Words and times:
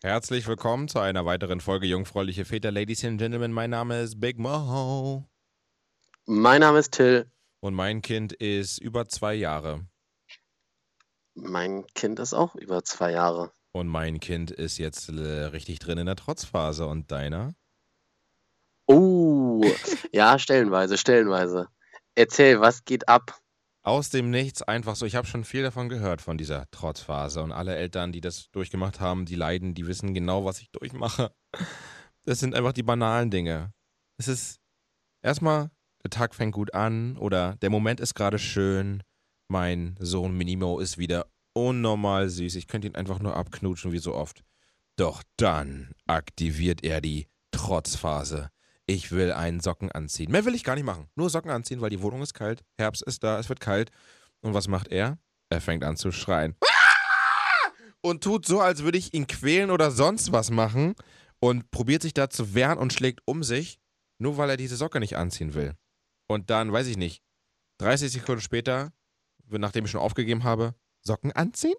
Herzlich 0.00 0.46
willkommen 0.46 0.86
zu 0.86 1.00
einer 1.00 1.26
weiteren 1.26 1.60
Folge 1.60 1.88
Jungfräuliche 1.88 2.44
Väter, 2.44 2.70
Ladies 2.70 3.04
and 3.04 3.18
Gentlemen. 3.18 3.50
Mein 3.50 3.70
Name 3.70 4.00
ist 4.00 4.20
Big 4.20 4.38
Mo. 4.38 5.28
Mein 6.24 6.60
Name 6.60 6.78
ist 6.78 6.92
Till. 6.92 7.28
Und 7.58 7.74
mein 7.74 8.00
Kind 8.00 8.32
ist 8.32 8.78
über 8.78 9.08
zwei 9.08 9.34
Jahre. 9.34 9.88
Mein 11.34 11.84
Kind 11.96 12.20
ist 12.20 12.32
auch 12.32 12.54
über 12.54 12.84
zwei 12.84 13.10
Jahre. 13.10 13.50
Und 13.72 13.88
mein 13.88 14.20
Kind 14.20 14.52
ist 14.52 14.78
jetzt 14.78 15.08
äh, 15.08 15.46
richtig 15.46 15.80
drin 15.80 15.98
in 15.98 16.06
der 16.06 16.14
Trotzphase. 16.14 16.86
Und 16.86 17.10
deiner? 17.10 17.54
Oh, 18.86 19.64
ja, 20.12 20.38
stellenweise, 20.38 20.96
stellenweise. 20.96 21.66
Erzähl, 22.14 22.60
was 22.60 22.84
geht 22.84 23.08
ab? 23.08 23.36
Aus 23.88 24.10
dem 24.10 24.28
Nichts 24.28 24.60
einfach 24.60 24.96
so. 24.96 25.06
Ich 25.06 25.16
habe 25.16 25.26
schon 25.26 25.44
viel 25.44 25.62
davon 25.62 25.88
gehört, 25.88 26.20
von 26.20 26.36
dieser 26.36 26.70
Trotzphase. 26.72 27.42
Und 27.42 27.52
alle 27.52 27.74
Eltern, 27.74 28.12
die 28.12 28.20
das 28.20 28.50
durchgemacht 28.50 29.00
haben, 29.00 29.24
die 29.24 29.34
leiden, 29.34 29.72
die 29.72 29.86
wissen 29.86 30.12
genau, 30.12 30.44
was 30.44 30.60
ich 30.60 30.70
durchmache. 30.72 31.32
Das 32.26 32.38
sind 32.38 32.54
einfach 32.54 32.74
die 32.74 32.82
banalen 32.82 33.30
Dinge. 33.30 33.72
Es 34.18 34.28
ist 34.28 34.60
erstmal, 35.22 35.70
der 36.04 36.10
Tag 36.10 36.34
fängt 36.34 36.52
gut 36.52 36.74
an 36.74 37.16
oder 37.16 37.56
der 37.62 37.70
Moment 37.70 38.00
ist 38.00 38.12
gerade 38.12 38.38
schön. 38.38 39.02
Mein 39.48 39.96
Sohn 39.98 40.36
Minimo 40.36 40.80
ist 40.80 40.98
wieder 40.98 41.24
unnormal 41.54 42.28
süß. 42.28 42.56
Ich 42.56 42.66
könnte 42.66 42.88
ihn 42.88 42.94
einfach 42.94 43.20
nur 43.20 43.36
abknutschen 43.36 43.92
wie 43.92 44.00
so 44.00 44.14
oft. 44.14 44.44
Doch 44.96 45.22
dann 45.38 45.92
aktiviert 46.06 46.84
er 46.84 47.00
die 47.00 47.26
Trotzphase. 47.52 48.50
Ich 48.90 49.12
will 49.12 49.32
einen 49.32 49.60
Socken 49.60 49.92
anziehen. 49.92 50.32
Mehr 50.32 50.46
will 50.46 50.54
ich 50.54 50.64
gar 50.64 50.74
nicht 50.74 50.84
machen. 50.84 51.08
Nur 51.14 51.28
Socken 51.28 51.50
anziehen, 51.50 51.82
weil 51.82 51.90
die 51.90 52.00
Wohnung 52.00 52.22
ist 52.22 52.32
kalt. 52.32 52.64
Herbst 52.78 53.02
ist 53.02 53.22
da, 53.22 53.38
es 53.38 53.50
wird 53.50 53.60
kalt. 53.60 53.90
Und 54.40 54.54
was 54.54 54.66
macht 54.66 54.88
er? 54.88 55.18
Er 55.50 55.60
fängt 55.60 55.84
an 55.84 55.98
zu 55.98 56.10
schreien. 56.10 56.56
Und 58.00 58.24
tut 58.24 58.46
so, 58.46 58.60
als 58.60 58.84
würde 58.84 58.96
ich 58.96 59.12
ihn 59.12 59.26
quälen 59.26 59.70
oder 59.70 59.90
sonst 59.90 60.32
was 60.32 60.50
machen. 60.50 60.94
Und 61.38 61.70
probiert 61.70 62.00
sich 62.00 62.14
da 62.14 62.30
zu 62.30 62.54
wehren 62.54 62.78
und 62.78 62.94
schlägt 62.94 63.20
um 63.26 63.42
sich, 63.42 63.78
nur 64.18 64.38
weil 64.38 64.48
er 64.48 64.56
diese 64.56 64.76
Socke 64.76 65.00
nicht 65.00 65.18
anziehen 65.18 65.52
will. 65.52 65.74
Und 66.26 66.48
dann, 66.48 66.72
weiß 66.72 66.86
ich 66.86 66.96
nicht, 66.96 67.22
30 67.80 68.10
Sekunden 68.10 68.40
später, 68.40 68.92
nachdem 69.48 69.84
ich 69.84 69.90
schon 69.90 70.00
aufgegeben 70.00 70.44
habe, 70.44 70.74
Socken 71.04 71.32
anziehen? 71.32 71.76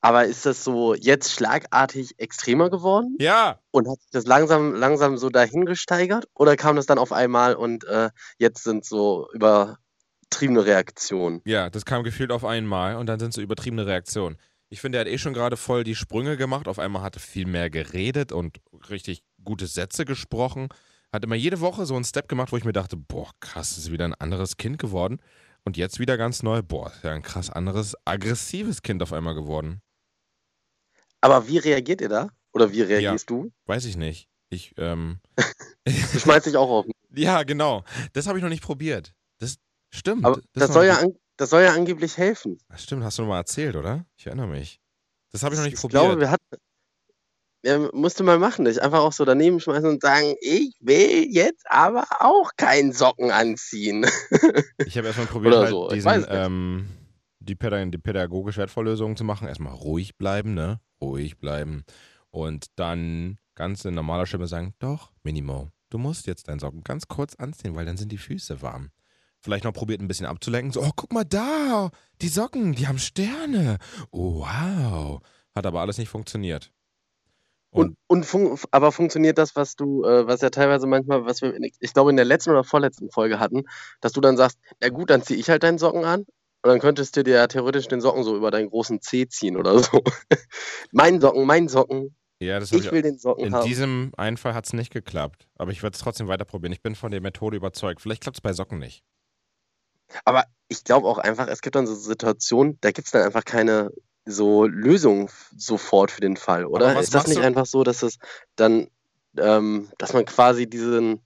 Aber 0.00 0.24
ist 0.24 0.46
das 0.46 0.62
so 0.62 0.94
jetzt 0.94 1.32
schlagartig 1.32 2.14
extremer 2.18 2.70
geworden? 2.70 3.16
Ja. 3.18 3.58
Und 3.70 3.88
hat 3.88 4.00
sich 4.00 4.10
das 4.12 4.26
langsam, 4.26 4.74
langsam 4.74 5.16
so 5.16 5.30
dahin 5.30 5.64
gesteigert? 5.64 6.28
Oder 6.34 6.56
kam 6.56 6.76
das 6.76 6.86
dann 6.86 6.98
auf 6.98 7.12
einmal 7.12 7.54
und 7.54 7.84
äh, 7.84 8.10
jetzt 8.38 8.62
sind 8.62 8.84
so 8.84 9.28
übertriebene 9.32 10.64
Reaktionen? 10.64 11.40
Ja, 11.44 11.70
das 11.70 11.84
kam 11.84 12.04
gefühlt 12.04 12.30
auf 12.30 12.44
einmal 12.44 12.96
und 12.96 13.06
dann 13.06 13.18
sind 13.18 13.32
so 13.32 13.40
übertriebene 13.40 13.86
Reaktionen. 13.86 14.36
Ich 14.68 14.80
finde, 14.80 14.98
er 14.98 15.02
hat 15.02 15.08
eh 15.08 15.18
schon 15.18 15.34
gerade 15.34 15.56
voll 15.56 15.84
die 15.84 15.94
Sprünge 15.94 16.36
gemacht. 16.36 16.68
Auf 16.68 16.78
einmal 16.78 17.02
hat 17.02 17.16
er 17.16 17.20
viel 17.20 17.46
mehr 17.46 17.70
geredet 17.70 18.32
und 18.32 18.58
richtig 18.90 19.22
gute 19.44 19.66
Sätze 19.66 20.04
gesprochen. 20.04 20.68
Hat 21.12 21.24
immer 21.24 21.36
jede 21.36 21.60
Woche 21.60 21.86
so 21.86 21.94
einen 21.94 22.04
Step 22.04 22.28
gemacht, 22.28 22.52
wo 22.52 22.56
ich 22.56 22.64
mir 22.64 22.72
dachte, 22.72 22.96
boah, 22.96 23.30
krass, 23.40 23.78
ist 23.78 23.92
wieder 23.92 24.04
ein 24.04 24.14
anderes 24.14 24.56
Kind 24.56 24.78
geworden. 24.78 25.20
Und 25.64 25.76
jetzt 25.76 25.98
wieder 25.98 26.16
ganz 26.16 26.42
neu, 26.42 26.62
boah, 26.62 26.92
ist 26.92 27.04
ja 27.04 27.12
ein 27.12 27.22
krass 27.22 27.50
anderes, 27.50 27.96
aggressives 28.04 28.82
Kind 28.82 29.02
auf 29.02 29.12
einmal 29.12 29.34
geworden. 29.34 29.80
Aber 31.20 31.48
wie 31.48 31.58
reagiert 31.58 32.00
ihr 32.00 32.08
da? 32.08 32.30
Oder 32.52 32.72
wie 32.72 32.82
reagierst 32.82 33.30
ja, 33.30 33.36
du? 33.36 33.52
Weiß 33.66 33.84
ich 33.84 33.96
nicht. 33.96 34.28
Ich, 34.48 34.74
ähm. 34.78 35.20
du 35.84 36.18
schmeißt 36.18 36.46
dich 36.46 36.56
auch 36.56 36.70
auf. 36.70 36.86
Ja, 37.14 37.44
genau. 37.44 37.82
Das 38.12 38.26
habe 38.26 38.36
ich 38.36 38.42
noch 38.42 38.50
nicht 38.50 38.62
probiert. 38.62 39.14
Das 39.38 39.56
stimmt. 39.90 40.26
Aber 40.26 40.36
das, 40.52 40.66
das 40.66 40.72
soll, 40.74 40.84
ja 40.84 41.02
das 41.36 41.50
soll 41.50 41.62
ja 41.62 41.72
angeblich 41.72 42.16
helfen. 42.16 42.58
Das 42.68 42.82
stimmt, 42.82 43.04
hast 43.04 43.18
du 43.18 43.22
noch 43.22 43.30
mal 43.30 43.38
erzählt, 43.38 43.76
oder? 43.76 44.06
Ich 44.16 44.26
erinnere 44.26 44.48
mich. 44.48 44.80
Das 45.32 45.42
habe 45.42 45.54
ich 45.54 45.58
noch 45.58 45.64
nicht 45.64 45.74
ich 45.74 45.80
probiert. 45.80 46.02
Ich 46.02 46.08
glaube, 46.08 46.20
wir 46.20 46.30
hatten. 46.30 46.44
Ja, 47.64 47.90
musste 47.92 48.22
mal 48.22 48.38
machen, 48.38 48.62
nicht 48.62 48.80
einfach 48.80 49.00
auch 49.00 49.12
so 49.12 49.24
daneben 49.24 49.58
schmeißen 49.58 49.88
und 49.88 50.00
sagen, 50.00 50.34
ich 50.40 50.76
will 50.80 51.26
jetzt 51.28 51.64
aber 51.68 52.06
auch 52.20 52.52
keinen 52.56 52.92
Socken 52.92 53.32
anziehen. 53.32 54.06
ich 54.78 54.96
habe 54.96 55.08
erstmal 55.08 55.26
probiert, 55.26 55.54
halt 55.56 55.70
so. 55.70 55.88
diesen, 55.88 56.26
ähm, 56.28 56.88
die, 57.40 57.56
Pädag 57.56 57.90
die 57.90 57.98
pädagogische 57.98 58.58
Wertvolllösung 58.58 59.16
zu 59.16 59.24
machen. 59.24 59.48
Erstmal 59.48 59.74
ruhig 59.74 60.16
bleiben, 60.16 60.54
ne? 60.54 60.80
Ruhig 61.00 61.38
bleiben 61.38 61.84
und 62.30 62.66
dann 62.76 63.38
ganz 63.54 63.84
in 63.84 63.94
normaler 63.94 64.26
Stimme 64.26 64.46
sagen, 64.46 64.74
doch, 64.78 65.12
Minimo, 65.22 65.70
du 65.90 65.98
musst 65.98 66.26
jetzt 66.26 66.48
deinen 66.48 66.58
Socken 66.58 66.82
ganz 66.84 67.08
kurz 67.08 67.34
anziehen, 67.34 67.74
weil 67.74 67.86
dann 67.86 67.96
sind 67.96 68.12
die 68.12 68.18
Füße 68.18 68.62
warm. 68.62 68.90
Vielleicht 69.40 69.64
noch 69.64 69.72
probiert 69.72 70.00
ein 70.00 70.08
bisschen 70.08 70.26
abzulenken, 70.26 70.72
so, 70.72 70.82
oh, 70.82 70.90
guck 70.96 71.12
mal 71.12 71.24
da, 71.24 71.90
die 72.20 72.28
Socken, 72.28 72.72
die 72.74 72.86
haben 72.86 72.98
Sterne. 72.98 73.78
Oh, 74.10 74.40
wow. 74.40 75.20
Hat 75.54 75.66
aber 75.66 75.80
alles 75.80 75.98
nicht 75.98 76.08
funktioniert. 76.08 76.72
Und, 77.70 77.96
und, 78.06 78.18
und 78.18 78.26
fun 78.26 78.58
aber 78.70 78.90
funktioniert 78.90 79.38
das, 79.38 79.54
was 79.54 79.76
du, 79.76 80.04
äh, 80.04 80.26
was 80.26 80.40
ja 80.40 80.50
teilweise 80.50 80.86
manchmal, 80.86 81.26
was 81.26 81.42
wir, 81.42 81.54
ich 81.60 81.92
glaube 81.92 82.10
in 82.10 82.16
der 82.16 82.24
letzten 82.24 82.50
oder 82.50 82.64
vorletzten 82.64 83.10
Folge 83.10 83.38
hatten, 83.38 83.64
dass 84.00 84.12
du 84.12 84.20
dann 84.20 84.36
sagst, 84.36 84.58
ja 84.82 84.88
gut, 84.88 85.10
dann 85.10 85.22
ziehe 85.22 85.38
ich 85.38 85.50
halt 85.50 85.62
deinen 85.62 85.78
Socken 85.78 86.04
an 86.04 86.24
und 86.66 86.72
dann 86.72 86.80
könntest 86.80 87.16
du 87.16 87.22
dir 87.22 87.36
ja 87.36 87.46
theoretisch 87.46 87.86
den 87.86 88.00
Socken 88.00 88.24
so 88.24 88.36
über 88.36 88.50
deinen 88.50 88.68
großen 88.68 89.00
Zeh 89.00 89.28
ziehen 89.28 89.56
oder 89.56 89.78
so. 89.78 90.02
mein 90.90 91.20
Socken, 91.20 91.46
mein 91.46 91.68
Socken. 91.68 92.16
Ja, 92.40 92.58
das 92.58 92.72
ich 92.72 92.90
will 92.90 93.02
den 93.02 93.18
Socken 93.18 93.44
in 93.44 93.54
haben. 93.54 93.62
In 93.62 93.68
diesem 93.68 94.12
Einfall 94.16 94.52
hat 94.52 94.66
es 94.66 94.72
nicht 94.72 94.92
geklappt. 94.92 95.46
Aber 95.54 95.70
ich 95.70 95.84
werde 95.84 95.94
es 95.94 96.00
trotzdem 96.00 96.26
weiter 96.26 96.44
probieren. 96.44 96.72
Ich 96.72 96.82
bin 96.82 96.96
von 96.96 97.12
der 97.12 97.20
Methode 97.20 97.56
überzeugt. 97.56 98.00
Vielleicht 98.00 98.22
klappt 98.22 98.38
es 98.38 98.40
bei 98.40 98.52
Socken 98.52 98.80
nicht. 98.80 99.04
Aber 100.24 100.42
ich 100.66 100.82
glaube 100.82 101.06
auch 101.06 101.18
einfach, 101.18 101.46
es 101.46 101.60
gibt 101.60 101.76
dann 101.76 101.86
so 101.86 101.94
Situationen, 101.94 102.78
da 102.80 102.90
gibt 102.90 103.06
es 103.06 103.12
dann 103.12 103.22
einfach 103.22 103.44
keine 103.44 103.92
so 104.24 104.66
Lösung 104.66 105.30
sofort 105.56 106.10
für 106.10 106.20
den 106.20 106.36
Fall, 106.36 106.66
oder? 106.66 106.98
Ist 106.98 107.14
das 107.14 107.28
nicht 107.28 107.38
du? 107.38 107.44
einfach 107.44 107.66
so, 107.66 107.84
dass 107.84 108.02
es 108.02 108.18
dann, 108.56 108.88
ähm, 109.38 109.88
dass 109.98 110.14
man 110.14 110.24
quasi 110.24 110.68
diesen, 110.68 111.22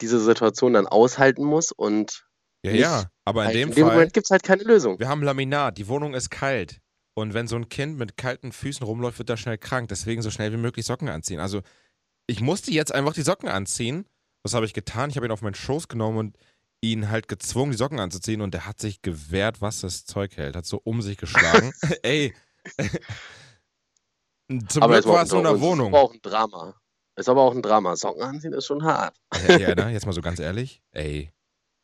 diese 0.00 0.20
Situation 0.20 0.74
dann 0.74 0.86
aushalten 0.86 1.42
muss 1.42 1.72
und 1.72 2.24
ja, 2.74 3.00
ja, 3.00 3.10
aber 3.24 3.46
in 3.46 3.52
dem, 3.52 3.68
in 3.68 3.74
dem 3.74 3.86
Fall. 3.86 3.94
Moment 3.94 4.12
gibt 4.12 4.26
es 4.26 4.30
halt 4.30 4.42
keine 4.42 4.62
Lösung. 4.62 4.98
Wir 4.98 5.08
haben 5.08 5.22
Laminat, 5.22 5.78
die 5.78 5.88
Wohnung 5.88 6.14
ist 6.14 6.30
kalt. 6.30 6.80
Und 7.18 7.32
wenn 7.32 7.48
so 7.48 7.56
ein 7.56 7.70
Kind 7.70 7.96
mit 7.96 8.18
kalten 8.18 8.52
Füßen 8.52 8.84
rumläuft, 8.84 9.18
wird 9.18 9.30
er 9.30 9.38
schnell 9.38 9.56
krank. 9.56 9.88
Deswegen 9.88 10.20
so 10.20 10.30
schnell 10.30 10.52
wie 10.52 10.58
möglich 10.58 10.84
Socken 10.84 11.08
anziehen. 11.08 11.40
Also, 11.40 11.62
ich 12.26 12.42
musste 12.42 12.70
jetzt 12.72 12.94
einfach 12.94 13.14
die 13.14 13.22
Socken 13.22 13.48
anziehen. 13.48 14.04
Was 14.42 14.52
habe 14.52 14.66
ich 14.66 14.74
getan? 14.74 15.08
Ich 15.08 15.16
habe 15.16 15.24
ihn 15.26 15.32
auf 15.32 15.40
meinen 15.40 15.54
Schoß 15.54 15.88
genommen 15.88 16.18
und 16.18 16.36
ihn 16.82 17.08
halt 17.10 17.26
gezwungen, 17.26 17.70
die 17.72 17.78
Socken 17.78 18.00
anzuziehen. 18.00 18.42
Und 18.42 18.52
der 18.52 18.66
hat 18.66 18.80
sich 18.80 19.00
gewehrt, 19.00 19.62
was 19.62 19.80
das 19.80 20.04
Zeug 20.04 20.36
hält. 20.36 20.56
Hat 20.56 20.66
so 20.66 20.78
um 20.84 21.00
sich 21.00 21.16
geschlagen. 21.16 21.72
Ey. 22.02 22.34
Zum 24.68 24.82
aber 24.82 25.00
Glück 25.00 25.14
war 25.14 25.22
es 25.22 25.30
nur 25.30 25.40
in 25.40 25.46
der 25.46 25.60
Wohnung. 25.60 25.88
Ist 25.88 25.94
aber 25.94 26.02
auch 26.02 26.12
ein 26.12 26.20
Drama. 26.22 26.74
Ist 27.16 27.28
aber 27.30 27.42
auch 27.42 27.54
ein 27.54 27.62
Drama. 27.62 27.96
Socken 27.96 28.22
anziehen 28.22 28.52
ist 28.52 28.66
schon 28.66 28.84
hart. 28.84 29.16
Ja, 29.48 29.56
ja 29.56 29.74
ne? 29.74 29.90
Jetzt 29.90 30.04
mal 30.04 30.12
so 30.12 30.20
ganz 30.20 30.38
ehrlich. 30.38 30.82
Ey, 30.92 31.32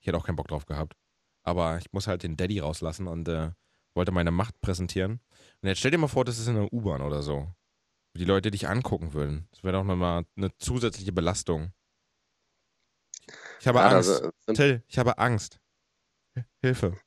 ich 0.03 0.09
hätte 0.09 0.19
auch 0.19 0.27
keinen 0.27 0.37
Bock 0.37 0.49
drauf 0.49 0.67
gehabt. 0.67 0.95
Aber 1.45 1.79
ich 1.79 1.93
muss 1.93 2.09
halt 2.09 2.25
den 2.25 2.37
Daddy 2.37 2.59
rauslassen 2.59 3.07
und 3.07 3.29
äh, 3.29 3.53
wollte 3.95 4.11
meine 4.13 4.33
Macht 4.33 4.61
präsentieren. 4.61 5.21
Und 5.61 5.69
jetzt 5.69 5.79
stell 5.79 5.93
dir 5.93 5.99
mal 5.99 6.09
vor, 6.09 6.25
das 6.25 6.39
ist 6.39 6.49
in 6.49 6.57
einer 6.57 6.73
U-Bahn 6.73 7.03
oder 7.03 7.23
so. 7.23 7.49
Wie 8.13 8.19
die 8.19 8.25
Leute 8.25 8.51
dich 8.51 8.69
angucken 8.69 9.15
würden. 9.15 9.49
Das 9.53 9.63
wäre 9.63 9.75
doch 9.75 9.85
nochmal 9.85 10.25
eine 10.37 10.55
zusätzliche 10.59 11.13
Belastung. 11.13 11.73
Ich 13.61 13.69
habe 13.69 13.79
ja, 13.79 13.89
Angst. 13.89 14.29
Till, 14.55 14.83
ich 14.89 14.99
habe 14.99 15.19
Angst. 15.19 15.61
Hilfe. 16.61 16.99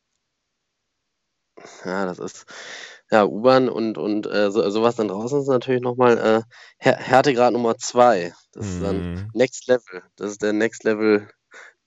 Ja, 1.83 2.05
das 2.05 2.19
ist. 2.19 2.45
Ja, 3.11 3.25
U-Bahn 3.25 3.69
und, 3.69 3.97
und 3.97 4.25
äh, 4.25 4.49
so, 4.51 4.67
sowas 4.69 4.95
dann 4.95 5.09
draußen 5.09 5.41
ist 5.41 5.47
natürlich 5.47 5.81
nochmal 5.81 6.17
äh, 6.17 6.41
Härtegrad 6.77 7.53
Nummer 7.53 7.77
zwei. 7.77 8.33
Das 8.53 8.65
ist 8.65 8.81
dann 8.81 9.11
mhm. 9.11 9.29
Next 9.33 9.67
Level. 9.67 10.03
Das 10.15 10.31
ist 10.31 10.41
der 10.41 10.53
Next 10.53 10.83
Level 10.85 11.29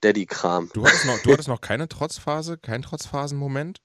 Daddy-Kram. 0.01 0.71
Du 0.73 0.85
hattest, 0.85 1.07
noch, 1.07 1.19
du 1.21 1.33
hattest 1.33 1.49
noch 1.49 1.61
keine 1.61 1.89
Trotzphase, 1.89 2.59
kein 2.59 2.83
Trotzphasen-Moment? 2.83 3.81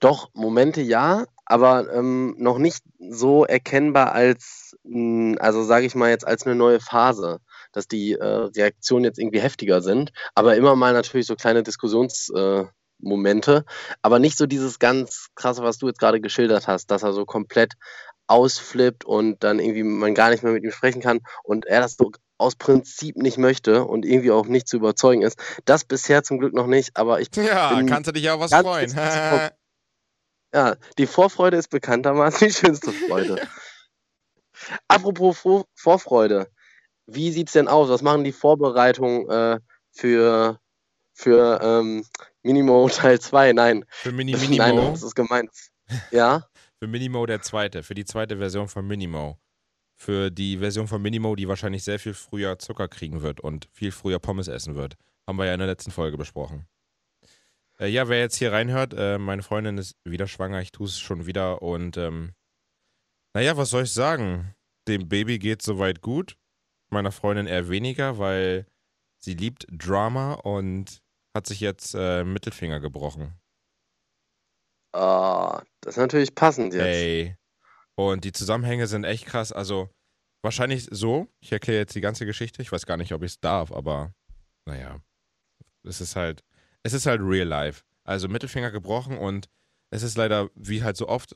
Doch, 0.00 0.30
Momente 0.34 0.80
ja, 0.80 1.26
aber 1.44 1.92
ähm, 1.92 2.34
noch 2.38 2.58
nicht 2.58 2.82
so 2.98 3.44
erkennbar 3.44 4.12
als, 4.12 4.76
mh, 4.84 5.38
also 5.38 5.62
sage 5.62 5.86
ich 5.86 5.94
mal 5.94 6.10
jetzt 6.10 6.26
als 6.26 6.44
eine 6.44 6.54
neue 6.54 6.80
Phase, 6.80 7.40
dass 7.72 7.86
die 7.86 8.12
äh, 8.14 8.24
Reaktionen 8.24 9.04
jetzt 9.04 9.18
irgendwie 9.18 9.40
heftiger 9.40 9.80
sind, 9.80 10.12
aber 10.34 10.56
immer 10.56 10.74
mal 10.76 10.92
natürlich 10.92 11.26
so 11.26 11.36
kleine 11.36 11.62
Diskussionsmomente, 11.62 12.72
äh, 13.56 13.62
aber 14.02 14.18
nicht 14.18 14.36
so 14.36 14.46
dieses 14.46 14.78
ganz 14.78 15.28
krasse, 15.34 15.62
was 15.62 15.78
du 15.78 15.86
jetzt 15.86 16.00
gerade 16.00 16.20
geschildert 16.20 16.66
hast, 16.66 16.90
dass 16.90 17.02
er 17.02 17.12
so 17.12 17.24
komplett 17.24 17.74
ausflippt 18.26 19.04
und 19.04 19.44
dann 19.44 19.60
irgendwie 19.60 19.84
man 19.84 20.14
gar 20.14 20.30
nicht 20.30 20.42
mehr 20.42 20.52
mit 20.52 20.64
ihm 20.64 20.72
sprechen 20.72 21.00
kann 21.00 21.20
und 21.44 21.64
er 21.66 21.80
das 21.80 21.96
so 21.96 22.10
aus 22.38 22.56
Prinzip 22.56 23.16
nicht 23.16 23.38
möchte 23.38 23.84
und 23.84 24.04
irgendwie 24.04 24.30
auch 24.30 24.46
nicht 24.46 24.68
zu 24.68 24.76
überzeugen 24.76 25.22
ist. 25.22 25.38
Das 25.64 25.84
bisher 25.84 26.22
zum 26.22 26.38
Glück 26.38 26.54
noch 26.54 26.66
nicht, 26.66 26.96
aber 26.96 27.20
ich 27.20 27.28
Ja, 27.36 27.82
kannst 27.86 28.08
du 28.08 28.12
dich 28.12 28.28
auch 28.30 28.40
was 28.40 28.52
freuen. 28.52 28.90
ja, 30.54 30.76
die 30.98 31.06
Vorfreude 31.06 31.56
ist 31.56 31.68
bekanntermaßen 31.68 32.46
die 32.48 32.52
schönste 32.54 32.92
Freude. 32.92 33.40
Apropos 34.88 35.38
Vor 35.38 35.64
Vorfreude, 35.74 36.48
wie 37.06 37.30
sieht's 37.30 37.52
denn 37.52 37.68
aus? 37.68 37.88
Was 37.88 38.02
machen 38.02 38.24
die 38.24 38.32
Vorbereitungen 38.32 39.28
äh, 39.28 39.60
für, 39.92 40.58
für 41.12 41.60
ähm, 41.62 42.04
Minimo 42.42 42.88
Teil 42.92 43.20
2? 43.20 43.52
Nein. 43.52 43.84
Für 43.88 44.12
Mini 44.12 44.32
Minimo? 44.36 44.64
Nein, 44.64 44.92
das 44.92 45.02
ist 45.02 45.14
gemeint. 45.14 45.50
Ja? 46.10 46.46
für 46.78 46.88
Minimo 46.88 47.24
der 47.24 47.40
zweite, 47.40 47.82
für 47.82 47.94
die 47.94 48.04
zweite 48.04 48.36
Version 48.36 48.68
von 48.68 48.86
Minimo. 48.86 49.38
Für 49.96 50.30
die 50.30 50.58
Version 50.58 50.86
von 50.86 51.00
Minimo, 51.00 51.34
die 51.34 51.48
wahrscheinlich 51.48 51.82
sehr 51.82 51.98
viel 51.98 52.14
früher 52.14 52.58
Zucker 52.58 52.86
kriegen 52.86 53.22
wird 53.22 53.40
und 53.40 53.68
viel 53.72 53.90
früher 53.90 54.18
Pommes 54.18 54.46
essen 54.46 54.74
wird. 54.74 54.96
Haben 55.26 55.38
wir 55.38 55.46
ja 55.46 55.54
in 55.54 55.58
der 55.58 55.66
letzten 55.66 55.90
Folge 55.90 56.18
besprochen. 56.18 56.66
Äh, 57.78 57.88
ja, 57.88 58.08
wer 58.08 58.20
jetzt 58.20 58.36
hier 58.36 58.52
reinhört, 58.52 58.94
äh, 58.94 59.18
meine 59.18 59.42
Freundin 59.42 59.78
ist 59.78 59.96
wieder 60.04 60.26
schwanger, 60.26 60.60
ich 60.60 60.70
tue 60.70 60.86
es 60.86 60.98
schon 60.98 61.26
wieder 61.26 61.62
und 61.62 61.96
ähm, 61.96 62.34
naja, 63.34 63.56
was 63.56 63.70
soll 63.70 63.84
ich 63.84 63.92
sagen? 63.92 64.54
Dem 64.86 65.08
Baby 65.08 65.38
geht 65.38 65.62
soweit 65.62 66.00
gut, 66.00 66.36
meiner 66.88 67.12
Freundin 67.12 67.46
eher 67.46 67.68
weniger, 67.68 68.18
weil 68.18 68.66
sie 69.18 69.34
liebt 69.34 69.66
Drama 69.70 70.34
und 70.34 71.02
hat 71.34 71.46
sich 71.46 71.60
jetzt 71.60 71.94
äh, 71.94 72.24
Mittelfinger 72.24 72.80
gebrochen. 72.80 73.34
Ah, 74.92 75.62
das 75.80 75.94
ist 75.94 75.98
natürlich 75.98 76.34
passend 76.34 76.72
jetzt. 76.72 76.84
Ey. 76.84 77.36
Und 77.98 78.24
die 78.24 78.32
Zusammenhänge 78.32 78.86
sind 78.86 79.04
echt 79.04 79.26
krass. 79.26 79.52
Also, 79.52 79.88
wahrscheinlich 80.42 80.88
so. 80.90 81.28
Ich 81.40 81.52
erkläre 81.52 81.80
jetzt 81.80 81.94
die 81.94 82.00
ganze 82.00 82.26
Geschichte. 82.26 82.62
Ich 82.62 82.72
weiß 82.72 82.86
gar 82.86 82.96
nicht, 82.96 83.12
ob 83.12 83.22
ich 83.22 83.32
es 83.32 83.40
darf, 83.40 83.72
aber 83.72 84.12
naja. 84.66 85.00
Es 85.84 86.00
ist 86.00 86.16
halt, 86.16 86.42
es 86.82 86.92
ist 86.92 87.06
halt 87.06 87.20
real 87.22 87.46
life. 87.46 87.82
Also 88.04 88.28
Mittelfinger 88.28 88.70
gebrochen 88.70 89.18
und 89.18 89.48
es 89.90 90.02
ist 90.02 90.16
leider, 90.16 90.50
wie 90.54 90.82
halt 90.82 90.96
so 90.96 91.08
oft 91.08 91.34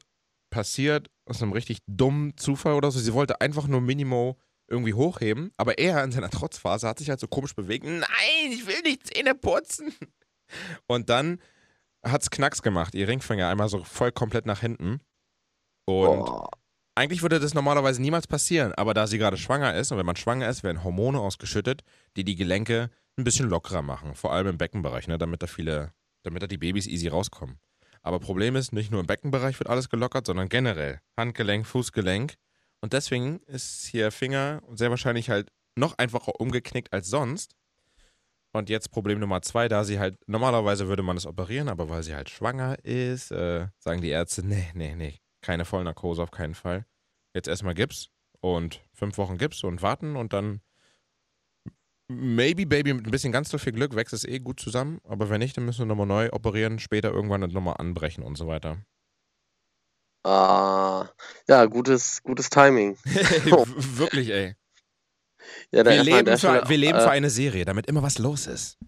passiert, 0.50 1.08
aus 1.26 1.42
einem 1.42 1.52
richtig 1.52 1.78
dummen 1.86 2.36
Zufall 2.36 2.74
oder 2.74 2.90
so. 2.90 2.98
Sie 2.98 3.14
wollte 3.14 3.40
einfach 3.40 3.66
nur 3.66 3.80
Minimo 3.80 4.38
irgendwie 4.68 4.94
hochheben, 4.94 5.52
aber 5.56 5.78
er 5.78 6.02
in 6.04 6.12
seiner 6.12 6.30
Trotzphase 6.30 6.86
hat 6.86 6.98
sich 6.98 7.10
halt 7.10 7.20
so 7.20 7.28
komisch 7.28 7.54
bewegt. 7.54 7.84
Nein, 7.84 8.52
ich 8.52 8.66
will 8.66 8.80
nicht 8.82 9.06
Zähne 9.06 9.34
putzen. 9.34 9.94
Und 10.86 11.08
dann 11.10 11.40
hat 12.04 12.22
es 12.22 12.30
Knacks 12.30 12.62
gemacht, 12.62 12.94
ihr 12.94 13.08
Ringfinger 13.08 13.48
einmal 13.48 13.68
so 13.68 13.84
voll 13.84 14.12
komplett 14.12 14.46
nach 14.46 14.60
hinten. 14.60 15.00
Und 15.90 16.20
Boah. 16.20 16.50
eigentlich 16.94 17.22
würde 17.22 17.40
das 17.40 17.54
normalerweise 17.54 18.00
niemals 18.00 18.26
passieren, 18.26 18.72
aber 18.74 18.94
da 18.94 19.06
sie 19.06 19.18
gerade 19.18 19.36
schwanger 19.36 19.74
ist 19.74 19.92
und 19.92 19.98
wenn 19.98 20.06
man 20.06 20.16
schwanger 20.16 20.48
ist, 20.48 20.62
werden 20.62 20.84
Hormone 20.84 21.18
ausgeschüttet, 21.20 21.82
die 22.16 22.24
die 22.24 22.36
Gelenke 22.36 22.90
ein 23.16 23.24
bisschen 23.24 23.48
lockerer 23.48 23.82
machen, 23.82 24.14
vor 24.14 24.32
allem 24.32 24.46
im 24.48 24.58
Beckenbereich, 24.58 25.08
ne, 25.08 25.18
damit 25.18 25.42
da 25.42 25.46
viele, 25.46 25.92
damit 26.22 26.42
da 26.42 26.46
die 26.46 26.58
Babys 26.58 26.86
easy 26.86 27.08
rauskommen. 27.08 27.58
Aber 28.02 28.18
Problem 28.18 28.56
ist, 28.56 28.72
nicht 28.72 28.90
nur 28.90 29.00
im 29.00 29.06
Beckenbereich 29.06 29.58
wird 29.60 29.68
alles 29.68 29.90
gelockert, 29.90 30.26
sondern 30.26 30.48
generell 30.48 31.00
Handgelenk, 31.18 31.66
Fußgelenk 31.66 32.34
und 32.80 32.92
deswegen 32.92 33.40
ist 33.46 33.86
hier 33.86 34.10
Finger 34.10 34.62
sehr 34.74 34.90
wahrscheinlich 34.90 35.28
halt 35.28 35.50
noch 35.76 35.98
einfacher 35.98 36.40
umgeknickt 36.40 36.92
als 36.92 37.08
sonst. 37.08 37.54
Und 38.52 38.68
jetzt 38.68 38.90
Problem 38.90 39.20
Nummer 39.20 39.42
zwei, 39.42 39.68
da 39.68 39.84
sie 39.84 40.00
halt, 40.00 40.18
normalerweise 40.26 40.88
würde 40.88 41.04
man 41.04 41.16
das 41.16 41.26
operieren, 41.26 41.68
aber 41.68 41.88
weil 41.88 42.02
sie 42.02 42.14
halt 42.14 42.30
schwanger 42.30 42.84
ist, 42.84 43.30
äh, 43.30 43.68
sagen 43.78 44.00
die 44.00 44.08
Ärzte, 44.08 44.44
nee, 44.44 44.68
nee, 44.74 44.96
nee, 44.96 45.20
keine 45.42 45.64
Vollnarkose 45.64 46.22
auf 46.22 46.30
keinen 46.30 46.54
Fall. 46.54 46.86
Jetzt 47.34 47.48
erstmal 47.48 47.74
Gips 47.74 48.10
und 48.40 48.84
fünf 48.92 49.18
Wochen 49.18 49.38
Gips 49.38 49.64
und 49.64 49.82
warten 49.82 50.16
und 50.16 50.32
dann 50.32 50.60
maybe 52.08 52.66
Baby 52.66 52.94
mit 52.94 53.06
ein 53.06 53.10
bisschen 53.10 53.32
ganz 53.32 53.50
so 53.50 53.58
viel 53.58 53.72
Glück 53.72 53.94
wächst 53.94 54.12
es 54.12 54.24
eh 54.24 54.40
gut 54.40 54.58
zusammen, 54.58 55.00
aber 55.04 55.30
wenn 55.30 55.38
nicht, 55.38 55.56
dann 55.56 55.64
müssen 55.64 55.80
wir 55.80 55.86
nochmal 55.86 56.06
neu 56.06 56.30
operieren, 56.32 56.78
später 56.78 57.10
irgendwann 57.10 57.40
nochmal 57.40 57.76
anbrechen 57.78 58.24
und 58.24 58.36
so 58.36 58.46
weiter. 58.48 58.78
Ah, 60.24 61.08
ja, 61.48 61.64
gutes, 61.66 62.22
gutes 62.22 62.50
Timing. 62.50 62.96
Wirklich, 63.04 64.30
ey. 64.30 64.54
Ja, 65.72 65.84
Wir 65.84 66.02
leben, 66.02 66.36
für, 66.36 66.68
wir 66.68 66.76
leben 66.76 67.00
für 67.00 67.10
eine 67.10 67.30
Serie, 67.30 67.64
damit 67.64 67.86
immer 67.86 68.02
was 68.02 68.18
los 68.18 68.46
ist. 68.46 68.78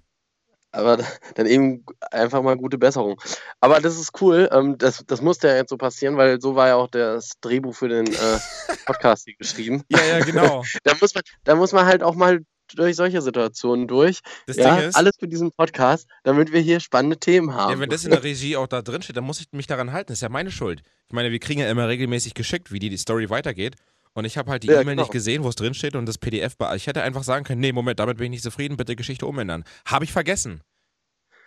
Aber 0.73 0.99
dann 1.35 1.47
eben 1.47 1.85
einfach 2.11 2.43
mal 2.43 2.57
gute 2.57 2.79
Besserung. 2.79 3.21
Aber 3.61 3.81
das 3.81 3.99
ist 3.99 4.21
cool. 4.21 4.49
Ähm, 4.53 4.79
das, 4.79 5.05
das 5.07 5.21
musste 5.21 5.49
ja 5.49 5.57
jetzt 5.57 5.71
so 5.71 5.77
passieren, 5.77 6.17
weil 6.17 6.41
so 6.41 6.55
war 6.57 6.69
ja 6.69 6.77
auch 6.77 6.89
das 6.89 7.33
Drehbuch 7.41 7.75
für 7.75 7.89
den 7.89 8.07
äh, 8.07 8.39
Podcast 8.87 9.25
hier 9.25 9.37
geschrieben. 9.37 9.85
Ja, 9.89 10.03
ja, 10.05 10.21
genau. 10.21 10.65
Da 10.85 10.95
muss, 11.01 11.15
man, 11.15 11.23
da 11.45 11.55
muss 11.55 11.73
man 11.73 11.87
halt 11.87 12.03
auch 12.03 12.15
mal 12.15 12.41
durch 12.75 12.97
solche 12.97 13.21
Situationen 13.21 13.87
durch. 13.87 14.21
Das 14.47 14.57
ja, 14.57 14.77
Ding 14.77 14.89
ist, 14.89 14.97
alles 14.97 15.13
für 15.19 15.29
diesen 15.29 15.53
Podcast, 15.53 16.09
damit 16.25 16.53
wir 16.53 16.61
hier 16.61 16.81
spannende 16.81 17.19
Themen 17.19 17.55
haben. 17.55 17.73
ja, 17.73 17.79
wenn 17.79 17.91
das 17.91 18.05
in 18.05 18.11
der 18.11 18.23
Regie 18.23 18.57
auch 18.57 18.67
da 18.67 18.83
drin 18.83 19.03
steht, 19.03 19.17
dann 19.17 19.25
muss 19.25 19.41
ich 19.41 19.47
mich 19.53 19.67
daran 19.67 19.93
halten. 19.93 20.09
Das 20.09 20.19
ist 20.19 20.23
ja 20.23 20.29
meine 20.29 20.51
Schuld. 20.51 20.83
Ich 21.09 21.13
meine, 21.13 21.31
wir 21.31 21.39
kriegen 21.39 21.61
ja 21.61 21.71
immer 21.71 21.89
regelmäßig 21.89 22.35
geschickt, 22.35 22.73
wie 22.73 22.79
die, 22.79 22.89
die 22.89 22.97
Story 22.97 23.29
weitergeht. 23.29 23.77
Und 24.15 24.25
ich 24.27 24.37
habe 24.37 24.51
halt 24.51 24.63
die 24.63 24.69
Ja, 24.69 24.75
E-Mail 24.81 24.95
genau. 24.95 25.03
nicht 25.03 25.13
gesehen, 25.13 25.43
wo 25.43 25.49
es 25.49 25.55
drin 25.55 25.75
steht 25.75 25.95
und 25.97 26.07
das 26.07 26.19
PDF. 26.19 26.57
be- 26.57 26.71
Ich 26.77 26.87
hätte 26.87 27.03
einfach 27.03 27.23
sagen 27.25 27.45
können, 27.45 27.61
nee, 27.61 27.73
Moment, 27.73 27.99
damit 27.99 28.19
bin 28.19 28.27
ich 28.27 28.31
nicht 28.31 28.43
zufrieden, 28.43 28.77
bitte 28.77 28.95
Geschichte 28.97 29.27
umändern. 29.27 29.65
Habe 29.87 30.05
ich 30.05 30.13
vergessen. 30.13 30.61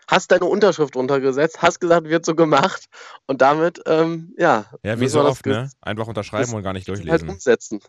hast 0.08 0.32
deine 0.32 0.46
Unterschrift 0.46 0.96
runtergesetzt, 0.96 1.62
hast 1.64 1.80
gesagt, 1.80 2.08
wird 2.08 2.26
so 2.26 2.36
gemacht 2.36 2.86
und 3.28 3.42
damit, 3.42 3.82
ähm, 3.88 4.34
ja, 4.38 4.66
Ja, 4.84 5.00
wie 5.00 5.08
so 5.08 5.22
oft, 5.24 5.46
ne? 5.48 5.70
Einfach 5.82 6.08
unterschreiben 6.08 6.54
und 6.54 6.62
gar 6.64 6.74
nicht 6.74 6.88
halt 6.88 7.00
durchlesen. 7.00 7.30
umsetzen. 7.30 7.80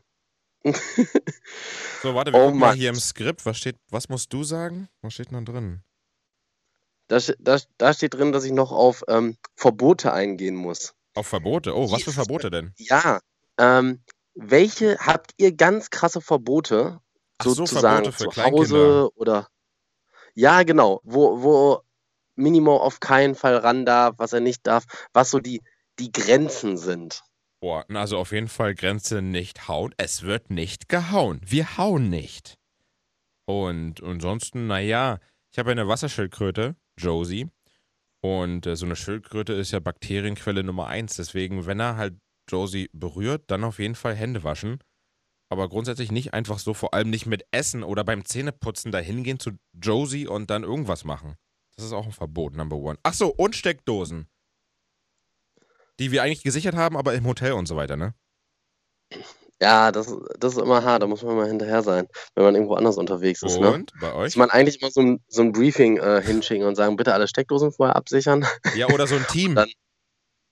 So, 2.03 2.15
warte, 2.15 2.33
wir 2.33 2.41
Oh 2.41 2.47
gucken 2.47 2.61
mal 2.61 2.69
Mann. 2.69 2.77
hier 2.77 2.89
im 2.91 2.97
Skript. 2.97 3.45
Was 3.47 3.59
steht, 3.59 3.77
was 3.91 4.09
musst 4.09 4.33
du 4.33 4.45
sagen? 4.45 4.89
Was 5.03 5.15
steht 5.15 5.31
noch 5.33 5.43
drin? 5.45 5.83
Da, 7.09 7.19
da, 7.39 7.59
da 7.79 7.93
steht 7.95 8.15
drin, 8.15 8.33
dass 8.33 8.45
ich 8.45 8.53
noch 8.53 8.73
auf 8.73 9.05
ähm, 9.09 9.37
Verbote 9.55 10.13
eingehen 10.13 10.57
muss. 10.57 10.95
Auf 11.15 11.29
Verbote. 11.29 11.77
Oh, 11.77 11.91
was 11.93 12.03
für. 12.03 12.13
Verbote 12.13 12.51
denn? 12.51 12.73
Ja, 12.79 13.21
ähm, 13.59 14.01
welche 14.37 14.99
habt 14.99 15.33
ihr 15.39 15.53
ganz 15.57 15.91
krasse 15.91 16.21
Verbote 16.21 17.01
so, 17.43 17.51
sozusagen 17.51 18.13
Verbote 18.13 18.13
für 18.13 18.31
zu. 18.31 18.45
Hause 18.45 19.11
oder 19.17 19.49
ja, 20.35 20.63
genau, 20.63 21.01
wo, 21.03 21.43
wo 21.43 21.81
Minimo 22.35 22.77
auf 22.77 23.01
keinen 23.01 23.35
Fall 23.35 23.57
ran 23.57 23.87
darf, 23.87 24.15
was 24.19 24.35
er 24.35 24.41
nicht 24.41 24.67
darf, 24.67 24.85
was 25.15 25.31
so 25.31 25.41
die, 25.41 25.63
die 25.99 26.13
Grenzen 26.13 26.77
sind. 26.77 27.23
Boah, 27.61 27.87
also 27.89 28.19
auf 28.19 28.33
jeden 28.33 28.49
Fall 28.49 28.75
Grenze 28.75 29.23
nicht 29.23 29.67
hauen. 29.67 29.95
Es 29.97 30.23
wird 30.23 30.51
nicht 30.51 30.91
gehauen. 30.91 31.41
Wir 31.43 31.79
hauen 31.79 32.11
nicht. 32.11 32.59
Und 33.47 34.03
ansonsten, 34.03 34.67
naja, 34.67 35.19
ich 35.51 35.59
habe 35.59 35.71
eine 35.71 35.89
Wasserschildkröte, 35.89 36.77
Josie. 36.99 37.49
Und 38.21 38.67
äh, 38.67 38.77
so 38.77 38.85
eine 38.85 38.97
Schildkröte 38.97 39.55
ist 39.55 39.71
ja 39.71 39.81
Bakterienquelle 39.81 40.65
Nummer 40.65 40.89
eins. 40.89 41.17
Deswegen, 41.17 41.65
wenn 41.65 41.81
er 41.81 41.97
halt 41.97 42.15
Josie 42.49 42.89
berührt, 42.93 43.45
dann 43.51 43.65
auf 43.65 43.79
jeden 43.79 43.95
Fall 43.95 44.15
Hände 44.15 44.45
waschen. 44.45 44.79
Aber 45.49 45.69
grundsätzlich 45.69 46.11
nicht 46.11 46.35
einfach 46.35 46.59
so, 46.59 46.75
vor 46.75 46.93
allem 46.93 47.09
nicht 47.11 47.27
mit 47.27 47.45
Essen 47.53 47.85
oder 47.85 48.03
beim 48.05 48.25
Zähneputzen 48.25 48.91
dahin 48.91 49.23
gehen 49.23 49.39
zu 49.39 49.53
Josie 49.81 50.27
und 50.27 50.51
dann 50.51 50.65
irgendwas 50.65 51.05
machen. 51.05 51.37
Das 51.77 51.85
ist 51.85 51.93
auch 51.93 52.07
ein 52.07 52.13
Verbot, 52.13 52.55
Number 52.57 52.77
One. 52.77 52.99
Ach 53.05 53.15
so, 53.15 53.29
und 53.29 53.55
Steckdosen. 53.55 54.29
Die 56.01 56.11
wir 56.11 56.23
eigentlich 56.23 56.43
gesichert 56.43 56.75
haben, 56.75 56.97
aber 56.97 57.15
im 57.15 57.27
Hotel 57.27 57.53
und 57.53 57.67
so 57.67 57.77
weiter, 57.77 57.97
ne? 57.97 58.15
Ja, 59.63 59.91
das, 59.93 60.15
das 60.39 60.55
ist 60.55 60.61
immer 60.61 60.85
hart, 60.85 61.03
da 61.03 61.07
muss 61.07 61.23
man 61.23 61.37
mal 61.37 61.47
hinterher 61.49 61.83
sein, 61.83 62.07
wenn 62.35 62.45
man 62.45 62.55
irgendwo 62.55 62.75
anders 62.75 62.99
unterwegs 62.99 63.43
ist. 63.43 63.59
Ne? 63.59 63.73
Und 63.73 63.93
bei 64.01 64.13
euch? 64.13 64.37
Muss 64.37 64.37
man 64.37 64.51
eigentlich 64.51 64.83
immer 64.83 64.91
so 64.91 65.01
ein, 65.01 65.25
so 65.29 65.41
ein 65.43 65.53
Briefing 65.53 65.97
äh, 65.97 66.21
hinschicken 66.23 66.67
und 66.67 66.75
sagen, 66.75 66.97
bitte 66.97 67.15
alle 67.15 67.27
Steckdosen 67.29 67.73
vorher 67.73 67.97
absichern. 67.97 68.45
Ja, 68.75 68.89
oder 68.89 69.07
so 69.07 69.15
ein 69.15 69.27
Team. 69.29 69.55
Dann- 69.55 69.71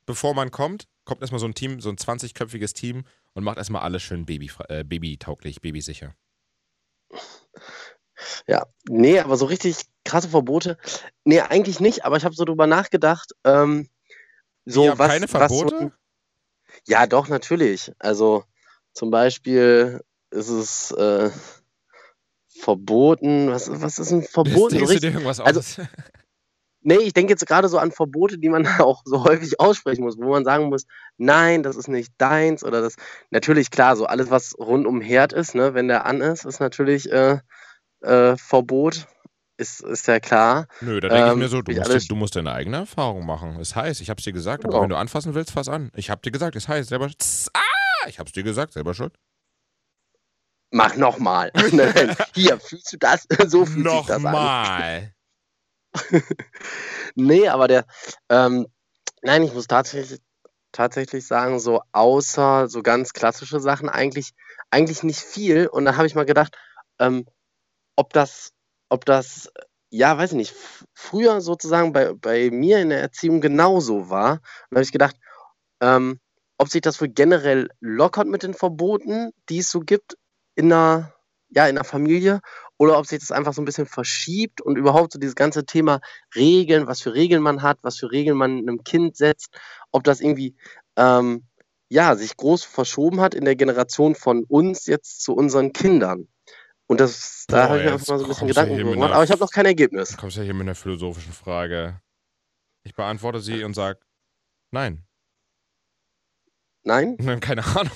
Bevor 0.06 0.34
man 0.34 0.50
kommt, 0.50 0.86
kommt 1.04 1.20
erstmal 1.20 1.40
so 1.40 1.46
ein 1.46 1.54
Team, 1.54 1.80
so 1.80 1.90
ein 1.90 1.96
20-köpfiges 1.96 2.74
Team 2.74 3.04
und 3.34 3.44
macht 3.44 3.58
erstmal 3.58 3.82
alles 3.82 4.02
schön 4.02 4.26
baby, 4.26 4.50
äh, 4.68 4.84
babytauglich, 4.84 5.60
babysicher. 5.60 6.14
Ja, 8.46 8.66
nee, 8.88 9.18
aber 9.18 9.36
so 9.36 9.46
richtig 9.46 9.76
krasse 10.04 10.28
Verbote. 10.28 10.78
Nee, 11.24 11.40
eigentlich 11.40 11.80
nicht, 11.80 12.04
aber 12.04 12.16
ich 12.16 12.24
habe 12.24 12.34
so 12.34 12.44
drüber 12.44 12.66
nachgedacht. 12.66 13.32
Ähm, 13.44 13.88
so 14.64 14.96
was, 14.96 15.08
keine 15.08 15.32
was 15.32 15.52
so, 15.52 15.58
Verbote? 15.58 15.92
ja, 16.86 17.06
doch, 17.06 17.28
natürlich. 17.28 17.92
Also 17.98 18.44
zum 18.92 19.10
Beispiel 19.10 20.00
ist 20.30 20.48
es 20.48 20.90
äh, 20.92 21.30
verboten. 22.48 23.50
Was, 23.50 23.68
was 23.70 23.98
ist 23.98 24.12
ein 24.12 24.22
verboten? 24.22 24.76
Denkst 24.76 24.92
du 24.94 25.00
dir 25.00 25.10
irgendwas 25.10 25.40
also- 25.40 25.60
aus? 25.60 25.80
nee, 26.84 26.98
ich 26.98 27.12
denke 27.12 27.32
jetzt 27.32 27.44
gerade 27.46 27.68
so 27.68 27.78
an 27.78 27.90
Verbote, 27.90 28.38
die 28.38 28.48
man 28.48 28.64
auch 28.78 29.02
so 29.04 29.24
häufig 29.24 29.58
aussprechen 29.58 30.02
muss, 30.04 30.16
wo 30.16 30.30
man 30.30 30.44
sagen 30.44 30.66
muss, 30.66 30.86
nein, 31.16 31.62
das 31.64 31.74
ist 31.74 31.88
nicht 31.88 32.12
deins 32.18 32.62
oder 32.62 32.80
das. 32.80 32.94
Natürlich, 33.30 33.70
klar, 33.72 33.96
so 33.96 34.06
alles, 34.06 34.30
was 34.30 34.54
rund 34.58 34.86
um 34.86 35.00
Herd 35.00 35.32
ist, 35.32 35.54
ne, 35.56 35.74
wenn 35.74 35.88
der 35.88 36.06
an 36.06 36.20
ist, 36.20 36.44
ist 36.44 36.60
natürlich 36.60 37.10
äh, 37.10 37.38
äh, 38.02 38.36
Verbot. 38.36 39.06
Ist, 39.56 39.82
ist 39.82 40.08
ja 40.08 40.18
klar. 40.18 40.66
Nö, 40.80 40.98
da 40.98 41.08
denke 41.08 41.26
ich 41.26 41.32
ähm, 41.32 41.38
mir 41.38 41.48
so, 41.48 41.62
du 41.62 41.72
musst, 41.72 41.88
alles- 41.88 42.08
du 42.08 42.16
musst 42.16 42.34
deine 42.34 42.52
eigene 42.52 42.78
Erfahrung 42.78 43.24
machen. 43.24 43.60
Ist 43.60 43.76
heiß, 43.76 44.00
ich 44.00 44.10
hab's 44.10 44.24
dir 44.24 44.32
gesagt, 44.32 44.64
aber 44.64 44.72
Genau. 44.72 44.82
wenn 44.82 44.88
du 44.90 44.96
anfassen 44.96 45.34
willst, 45.34 45.52
fass 45.52 45.68
an. 45.68 45.92
Ich 45.94 46.10
hab 46.10 46.22
dir 46.22 46.32
gesagt, 46.32 46.56
ist 46.56 46.66
heiß, 46.66 46.88
selber. 46.88 47.08
Tss, 47.08 47.50
ah, 47.54 48.08
ich 48.08 48.18
hab's 48.18 48.32
dir 48.32 48.42
gesagt, 48.42 48.72
selber 48.72 48.94
schuld. 48.94 49.14
Mach 50.72 50.96
nochmal. 50.96 51.52
Hier, 52.34 52.58
fühlst 52.58 52.92
du 52.92 52.96
das? 52.98 53.28
So 53.46 53.64
fühlt 53.64 53.88
sich 53.88 54.06
das 54.06 54.24
an. 54.24 55.13
Nee, 57.14 57.48
aber 57.48 57.68
der, 57.68 57.84
ähm, 58.28 58.66
nein, 59.22 59.42
ich 59.42 59.54
muss 59.54 59.66
tatsächlich, 59.66 60.20
tatsächlich 60.72 61.26
sagen, 61.26 61.60
so 61.60 61.82
außer 61.92 62.68
so 62.68 62.82
ganz 62.82 63.12
klassische 63.12 63.60
Sachen 63.60 63.88
eigentlich, 63.88 64.32
eigentlich 64.70 65.02
nicht 65.02 65.20
viel. 65.20 65.66
Und 65.68 65.84
dann 65.84 65.96
habe 65.96 66.06
ich 66.06 66.14
mal 66.14 66.26
gedacht, 66.26 66.56
ähm, 66.98 67.26
ob 67.96 68.12
das, 68.12 68.50
ob 68.90 69.04
das, 69.06 69.50
ja, 69.90 70.18
weiß 70.18 70.32
ich 70.32 70.36
nicht, 70.36 70.54
früher 70.94 71.40
sozusagen 71.40 71.92
bei, 71.92 72.14
bei 72.14 72.50
mir 72.50 72.80
in 72.80 72.90
der 72.90 73.00
Erziehung 73.00 73.40
genauso 73.40 74.10
war. 74.10 74.34
Und 74.34 74.40
da 74.72 74.76
habe 74.76 74.84
ich 74.84 74.92
gedacht, 74.92 75.16
ähm, 75.80 76.20
ob 76.58 76.68
sich 76.68 76.80
das 76.82 77.00
wohl 77.00 77.08
generell 77.08 77.68
lockert 77.80 78.26
mit 78.28 78.42
den 78.42 78.54
Verboten, 78.54 79.30
die 79.48 79.58
es 79.58 79.70
so 79.70 79.80
gibt 79.80 80.16
in 80.56 80.72
einer, 80.72 81.14
ja, 81.50 81.66
in 81.68 81.76
der 81.76 81.84
Familie, 81.84 82.40
oder 82.78 82.98
ob 82.98 83.06
sich 83.06 83.20
das 83.20 83.30
einfach 83.30 83.52
so 83.52 83.62
ein 83.62 83.64
bisschen 83.64 83.86
verschiebt 83.86 84.60
und 84.60 84.76
überhaupt 84.76 85.12
so 85.12 85.18
dieses 85.18 85.34
ganze 85.34 85.64
Thema 85.64 86.00
Regeln, 86.34 86.86
was 86.86 87.00
für 87.00 87.14
Regeln 87.14 87.42
man 87.42 87.62
hat, 87.62 87.78
was 87.82 87.98
für 87.98 88.10
Regeln 88.10 88.36
man 88.36 88.58
einem 88.58 88.82
Kind 88.84 89.16
setzt, 89.16 89.56
ob 89.92 90.04
das 90.04 90.20
irgendwie 90.20 90.56
ähm, 90.96 91.46
ja, 91.88 92.16
sich 92.16 92.36
groß 92.36 92.64
verschoben 92.64 93.20
hat 93.20 93.34
in 93.34 93.44
der 93.44 93.56
Generation 93.56 94.14
von 94.14 94.44
uns 94.44 94.86
jetzt 94.86 95.22
zu 95.22 95.34
unseren 95.34 95.72
Kindern. 95.72 96.28
Und 96.86 97.00
das, 97.00 97.44
da 97.48 97.68
habe 97.68 97.78
ich 97.78 97.84
mir 97.84 97.92
einfach 97.92 98.08
mal 98.08 98.18
so 98.18 98.24
ein 98.24 98.28
bisschen 98.28 98.48
Gedanken 98.48 98.76
gemacht, 98.76 99.12
aber 99.12 99.24
ich 99.24 99.30
habe 99.30 99.40
noch 99.40 99.50
kein 99.50 99.66
Ergebnis. 99.66 100.10
Du 100.10 100.16
kommst 100.16 100.36
ja 100.36 100.42
hier 100.42 100.54
mit 100.54 100.62
einer 100.62 100.74
philosophischen 100.74 101.32
Frage. 101.32 102.00
Ich 102.82 102.94
beantworte 102.94 103.40
sie 103.40 103.64
und 103.64 103.74
sage 103.74 104.00
nein. 104.70 105.06
Nein? 106.82 107.16
Keine 107.40 107.64
Ahnung. 107.64 107.92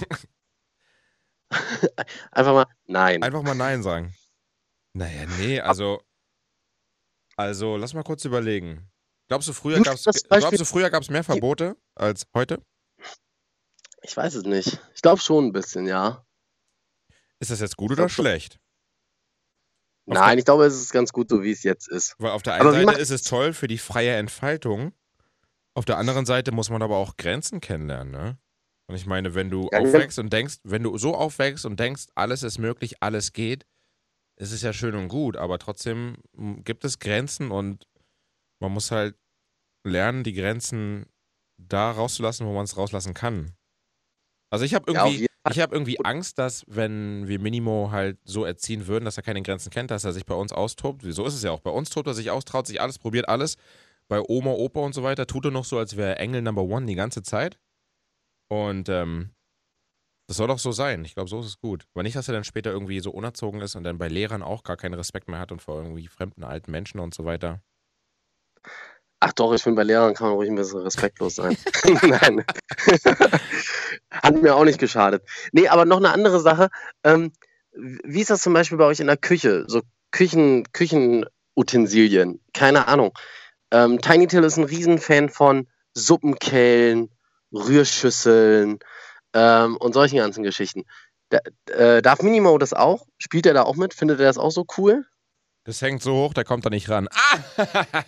Einfach 2.31 2.53
mal 2.53 2.67
nein. 2.87 3.23
Einfach 3.23 3.43
mal 3.43 3.55
nein 3.55 3.83
sagen. 3.83 4.15
Naja, 4.95 5.27
nee, 5.39 5.61
also. 5.61 6.03
Also, 7.37 7.77
lass 7.77 7.95
mal 7.95 8.03
kurz 8.03 8.25
überlegen. 8.25 8.91
Glaubst 9.29 9.49
du, 9.49 9.53
früher 9.53 9.81
gab 10.91 11.03
es 11.03 11.11
mehr 11.11 11.23
Verbote 11.23 11.77
als 11.95 12.27
heute? 12.35 12.65
Ich 14.03 14.17
weiß 14.17 14.35
es 14.35 14.45
nicht. 14.45 14.81
Ich 14.95 15.03
glaube 15.03 15.21
schon 15.21 15.47
ein 15.47 15.53
bisschen, 15.53 15.87
ja. 15.87 16.25
Ist 17.39 17.51
das 17.51 17.61
jetzt 17.61 17.77
gut 17.77 17.93
oder 17.93 18.09
schlecht? 18.09 18.59
Nein, 20.07 20.39
ich 20.39 20.47
glaube, 20.47 20.65
es 20.65 20.75
ist 20.75 20.91
ganz 20.91 21.13
gut, 21.13 21.29
so 21.29 21.43
wie 21.43 21.51
es 21.51 21.63
jetzt 21.63 21.89
ist. 21.89 22.15
Weil 22.19 22.31
auf 22.31 22.43
der 22.43 22.55
einen 22.55 22.67
aber 22.67 22.93
Seite 22.93 23.01
ist 23.01 23.11
es 23.11 23.23
toll 23.23 23.53
für 23.53 23.69
die 23.69 23.79
freie 23.79 24.17
Entfaltung. 24.17 24.93
Auf 25.75 25.85
der 25.85 25.99
anderen 25.99 26.25
Seite 26.25 26.51
muss 26.51 26.71
man 26.71 26.83
aber 26.83 26.97
auch 26.97 27.17
Grenzen 27.17 27.61
kennenlernen, 27.61 28.11
ne? 28.11 28.39
Und 28.87 28.97
ich 28.97 29.05
meine, 29.05 29.35
wenn 29.35 29.51
du 29.51 29.69
ja, 29.71 29.81
aufwächst 29.81 30.19
und 30.19 30.33
denkst, 30.33 30.61
wenn 30.65 30.83
du 30.83 30.97
so 30.97 31.15
aufwächst 31.15 31.67
und 31.67 31.79
denkst, 31.79 32.07
alles 32.15 32.43
ist 32.43 32.59
möglich, 32.59 33.03
alles 33.03 33.35
geht, 33.35 33.67
ist 34.39 34.53
es 34.53 34.63
ja 34.63 34.73
schön 34.73 34.95
und 34.95 35.09
gut, 35.09 35.37
aber 35.37 35.59
trotzdem 35.59 36.17
gibt 36.65 36.85
es 36.85 36.99
Grenzen 36.99 37.51
und 37.51 37.87
man 38.61 38.73
muss 38.73 38.91
halt 38.91 39.17
lernen, 39.85 40.25
die 40.25 40.33
Grenzen 40.33 41.07
da 41.59 41.91
rauszulassen, 41.91 42.47
wo 42.47 42.53
man 42.53 42.65
es 42.65 42.77
rauslassen 42.77 43.15
kann. 43.15 43.53
Also 44.51 44.65
ich 44.65 44.75
habe 44.75 44.91
irgendwie, 44.91 45.23
ja, 45.23 45.51
ich 45.51 45.61
habe 45.61 45.75
irgendwie 45.75 45.99
Angst, 46.05 46.39
dass 46.39 46.65
wenn 46.69 47.27
wir 47.27 47.39
Minimo 47.39 47.91
halt 47.91 48.19
so 48.25 48.45
erziehen 48.45 48.87
würden, 48.87 49.05
dass 49.05 49.17
er 49.17 49.23
keine 49.23 49.43
Grenzen 49.43 49.71
kennt, 49.71 49.91
dass 49.91 50.05
er 50.05 50.13
sich 50.13 50.25
bei 50.25 50.35
uns 50.35 50.53
austobt. 50.53 51.03
So 51.09 51.27
ist 51.27 51.35
es 51.35 51.43
ja 51.43 51.51
auch. 51.51 51.61
Bei 51.61 51.71
uns 51.71 51.91
tobt 51.91 52.07
er 52.07 52.15
sich 52.15 52.31
aus, 52.31 52.45
traut 52.45 52.67
sich 52.67 52.81
alles, 52.81 52.99
probiert 52.99 53.29
alles. 53.29 53.57
Bei 54.09 54.23
Oma, 54.27 54.53
Opa 54.53 54.81
und 54.81 54.95
so 54.95 55.03
weiter 55.03 55.27
tut 55.27 55.45
er 55.45 55.51
noch 55.51 55.65
so, 55.65 55.79
als 55.79 55.97
wäre 55.97 56.17
Engel 56.17 56.43
Number 56.43 56.63
One 56.63 56.87
die 56.87 56.95
ganze 56.95 57.23
Zeit. 57.23 57.59
Und 58.49 58.89
ähm, 58.89 59.31
das 60.29 60.37
soll 60.37 60.47
doch 60.47 60.59
so 60.59 60.73
sein. 60.73 61.05
Ich 61.07 61.15
glaube, 61.15 61.31
so 61.31 61.41
ist 61.41 61.47
es 61.47 61.59
gut. 61.59 61.87
Aber 61.95 62.03
nicht, 62.03 62.15
dass 62.15 62.29
er 62.29 62.35
dann 62.35 62.45
später 62.45 62.71
irgendwie 62.71 63.01
so 63.01 63.11
unerzogen 63.11 63.63
ist 63.63 63.75
und 63.77 63.85
dann 63.85 63.97
bei 63.97 64.09
Lehrern 64.09 64.43
auch 64.43 64.63
gar 64.63 64.77
keinen 64.77 64.95
Respekt 64.95 65.27
mehr 65.27 65.41
hat 65.41 65.53
und 65.53 65.63
vor 65.63 65.83
irgendwie 65.83 66.07
fremden 66.07 66.45
alten 66.45 66.71
Menschen 66.71 67.01
und 67.01 67.15
so 67.15 67.25
weiter. 67.25 67.63
Ach 69.21 69.33
doch, 69.33 69.55
ich 69.55 69.63
finde, 69.63 69.77
bei 69.77 69.85
Lehrern 69.85 70.13
kann 70.13 70.29
man 70.29 70.37
ruhig 70.37 70.51
ein 70.51 70.55
bisschen 70.55 70.81
respektlos 70.81 71.37
sein. 71.37 71.57
Nein. 72.03 72.45
Hat 74.11 74.43
mir 74.43 74.55
auch 74.55 74.65
nicht 74.65 74.79
geschadet. 74.79 75.25
Nee, 75.53 75.69
aber 75.69 75.87
noch 75.87 75.97
eine 75.97 76.13
andere 76.13 76.41
Sache. 76.41 76.69
Ähm, 77.05 77.33
wie 77.73 78.21
ist 78.21 78.31
das 78.31 78.43
zum 78.43 78.53
Beispiel 78.53 78.79
bei 78.79 78.85
euch 78.85 79.01
in 79.01 79.07
der 79.07 79.17
Küche? 79.17 79.65
So 79.67 79.81
Küchen, 80.11 80.65
Küchenutensilien. 80.75 82.41
Keine 82.53 82.87
Ahnung. 82.87 83.17
Ähm, 83.71 83.99
Tiny 84.03 84.27
Till 84.27 84.45
ist 84.45 84.59
ein 84.59 84.65
Riesenfan 84.65 85.31
von 85.31 85.69
Suppenkellen, 85.95 87.09
Rührschüsseln 87.51 88.79
ähm, 89.39 89.77
und 89.77 89.93
solchen 89.93 90.17
ganzen 90.17 90.43
Geschichten. 90.43 90.85
Da, 91.29 91.39
äh, 91.73 92.03
darf 92.03 92.23
Minimo 92.23 92.59
das 92.59 92.73
auch? 92.73 93.07
Spielt 93.19 93.47
er 93.47 93.55
da 93.55 93.63
auch 93.63 93.77
mit? 93.77 93.95
Findet 93.95 94.19
er 94.19 94.27
das 94.27 94.39
auch 94.39 94.51
so 94.51 94.67
cool? 94.77 95.07
Das 95.65 95.81
hängt 95.81 96.03
so 96.03 96.15
hoch, 96.15 96.35
der 96.35 96.45
kommt 96.45 96.67
da 96.67 96.71
nicht 96.71 96.89
ran. 96.89 97.09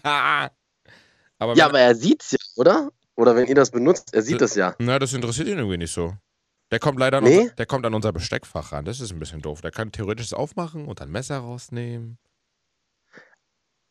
Ah! 0.02 0.50
Aber 1.38 1.54
ja, 1.54 1.66
aber 1.66 1.80
er 1.80 1.94
sieht's 1.94 2.32
ja, 2.32 2.38
oder? 2.56 2.90
Oder 3.16 3.34
wenn 3.34 3.46
ihr 3.46 3.54
das 3.54 3.70
benutzt, 3.70 4.12
er 4.12 4.20
sieht 4.20 4.42
das 4.42 4.54
ja. 4.56 4.76
Na, 4.78 4.98
das 4.98 5.14
interessiert 5.14 5.48
ihn 5.48 5.56
irgendwie 5.56 5.78
nicht 5.78 5.92
so. 5.92 6.14
Der 6.70 6.78
kommt 6.78 7.00
leider 7.00 7.16
an, 7.18 7.24
nee? 7.24 7.40
unser, 7.40 7.54
der 7.54 7.64
kommt 7.64 7.86
an 7.86 7.94
unser 7.94 8.12
Besteckfach 8.12 8.72
ran. 8.72 8.84
Das 8.84 9.00
ist 9.00 9.10
ein 9.10 9.18
bisschen 9.18 9.40
doof. 9.40 9.62
Der 9.62 9.70
kann 9.70 9.90
theoretisch 9.90 10.26
es 10.26 10.32
aufmachen 10.34 10.86
und 10.86 11.00
ein 11.00 11.10
Messer 11.10 11.38
rausnehmen. 11.38 12.18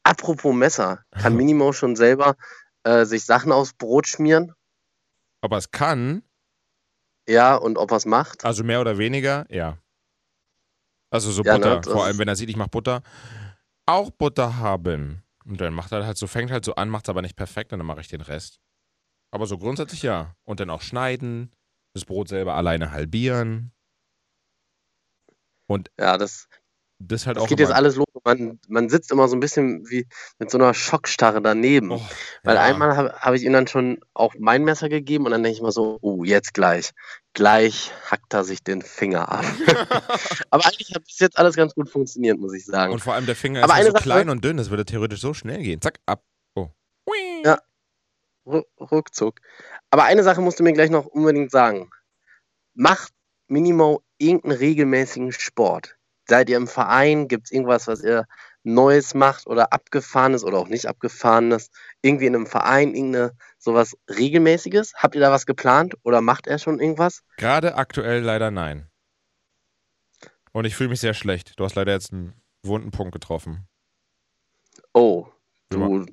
Apropos 0.03 0.53
Messer, 0.53 1.03
kann 1.09 1.35
Minimo 1.37 1.73
schon 1.73 1.95
selber 1.95 2.35
äh, 2.83 3.05
sich 3.05 3.25
Sachen 3.25 3.51
aufs 3.51 3.73
Brot 3.73 4.07
schmieren? 4.07 4.53
Ob 5.41 5.51
er 5.53 5.57
es 5.57 5.71
kann? 5.71 6.21
Ja, 7.29 7.55
und 7.55 7.77
ob 7.77 7.91
es 7.91 8.07
macht? 8.07 8.43
Also 8.43 8.63
mehr 8.63 8.81
oder 8.81 8.97
weniger, 8.97 9.45
ja. 9.49 9.77
Also 11.11 11.31
so 11.31 11.43
ja, 11.43 11.55
Butter, 11.55 11.75
ne, 11.75 11.83
vor 11.83 12.03
allem 12.03 12.17
wenn 12.17 12.27
er 12.27 12.35
sieht, 12.35 12.49
ich 12.49 12.55
mache 12.55 12.69
Butter. 12.69 13.03
Auch 13.85 14.09
Butter 14.09 14.57
haben. 14.57 15.21
Und 15.45 15.61
dann 15.61 15.75
macht 15.75 15.91
er 15.91 16.05
halt 16.07 16.17
so, 16.17 16.25
fängt 16.25 16.49
halt 16.49 16.65
so 16.65 16.73
an, 16.73 16.89
macht 16.89 17.05
es 17.05 17.09
aber 17.09 17.21
nicht 17.21 17.35
perfekt 17.35 17.71
und 17.71 17.77
dann 17.77 17.85
mache 17.85 18.01
ich 18.01 18.07
den 18.07 18.21
Rest. 18.21 18.59
Aber 19.31 19.45
so 19.45 19.59
grundsätzlich 19.59 20.01
ja. 20.01 20.35
Und 20.43 20.59
dann 20.59 20.71
auch 20.71 20.81
schneiden, 20.81 21.51
das 21.93 22.03
Brot 22.03 22.29
selber 22.29 22.55
alleine 22.55 22.91
halbieren. 22.91 23.73
Und 25.67 25.91
ja, 25.99 26.17
das, 26.17 26.47
das, 26.99 27.25
halt 27.25 27.37
das 27.37 27.43
auch 27.43 27.47
geht 27.47 27.59
jetzt 27.59 27.71
alles 27.71 27.95
los. 27.95 28.05
Man, 28.25 28.59
man 28.67 28.89
sitzt 28.89 29.11
immer 29.11 29.27
so 29.29 29.35
ein 29.35 29.39
bisschen 29.39 29.89
wie 29.89 30.05
mit 30.37 30.51
so 30.51 30.57
einer 30.57 30.73
Schockstarre 30.73 31.41
daneben. 31.41 31.91
Oh, 31.91 32.01
Weil 32.43 32.55
ja. 32.55 32.61
einmal 32.61 32.97
habe 32.97 33.13
hab 33.13 33.33
ich 33.33 33.43
ihm 33.43 33.53
dann 33.53 33.67
schon 33.67 33.99
auch 34.13 34.33
mein 34.37 34.65
Messer 34.65 34.89
gegeben 34.89 35.25
und 35.25 35.31
dann 35.31 35.41
denke 35.41 35.55
ich 35.55 35.61
mal 35.61 35.71
so, 35.71 35.97
oh, 36.01 36.25
jetzt 36.25 36.53
gleich. 36.53 36.91
Gleich 37.33 37.91
hackt 38.11 38.33
er 38.33 38.43
sich 38.43 38.63
den 38.63 38.81
Finger 38.81 39.31
ab. 39.31 39.45
Aber 40.49 40.65
eigentlich 40.65 40.93
hat 40.93 41.05
bis 41.05 41.19
jetzt 41.19 41.37
alles 41.37 41.55
ganz 41.55 41.73
gut 41.73 41.89
funktioniert, 41.89 42.37
muss 42.37 42.53
ich 42.53 42.65
sagen. 42.65 42.91
Und 42.91 42.99
vor 42.99 43.13
allem 43.13 43.25
der 43.25 43.35
Finger 43.35 43.63
Aber 43.63 43.79
ist 43.79 43.85
so 43.85 43.91
Sache, 43.93 44.03
klein 44.03 44.29
und 44.29 44.43
dünn, 44.43 44.57
das 44.57 44.69
würde 44.69 44.83
theoretisch 44.83 45.21
so 45.21 45.33
schnell 45.33 45.63
gehen. 45.63 45.81
Zack, 45.81 45.99
ab. 46.05 46.23
Oh. 46.55 46.67
Ja. 47.45 47.59
ruckzuck. 48.45 49.39
Aber 49.89 50.03
eine 50.03 50.23
Sache 50.23 50.41
musst 50.41 50.59
du 50.59 50.63
mir 50.63 50.73
gleich 50.73 50.89
noch 50.89 51.05
unbedingt 51.05 51.51
sagen. 51.51 51.89
Macht 52.73 53.13
Minimo 53.47 54.03
irgendeinen 54.17 54.57
regelmäßigen 54.57 55.31
Sport? 55.31 55.98
Seid 56.29 56.49
ihr 56.49 56.57
im 56.57 56.67
Verein? 56.67 57.27
Gibt 57.27 57.45
es 57.45 57.51
irgendwas, 57.51 57.87
was 57.87 58.03
ihr 58.03 58.25
Neues 58.63 59.15
macht 59.15 59.47
oder 59.47 59.73
abgefahrenes 59.73 60.43
oder 60.43 60.59
auch 60.59 60.67
nicht 60.67 60.85
abgefahrenes? 60.85 61.71
Irgendwie 62.03 62.27
in 62.27 62.35
einem 62.35 62.45
Verein, 62.45 62.93
irgendeine 62.93 63.31
sowas 63.57 63.97
regelmäßiges? 64.07 64.93
Habt 64.95 65.15
ihr 65.15 65.21
da 65.21 65.31
was 65.31 65.47
geplant 65.47 65.95
oder 66.03 66.21
macht 66.21 66.45
er 66.45 66.59
schon 66.59 66.79
irgendwas? 66.79 67.23
Gerade 67.37 67.75
aktuell 67.75 68.21
leider 68.21 68.51
nein. 68.51 68.87
Und 70.51 70.65
ich 70.65 70.75
fühle 70.75 70.89
mich 70.89 70.99
sehr 70.99 71.15
schlecht. 71.15 71.59
Du 71.59 71.63
hast 71.63 71.75
leider 71.75 71.93
jetzt 71.93 72.13
einen 72.13 72.33
wunden 72.63 72.91
Punkt 72.91 73.11
getroffen. 73.11 73.67
Oh, 74.93 75.27
du, 75.69 76.05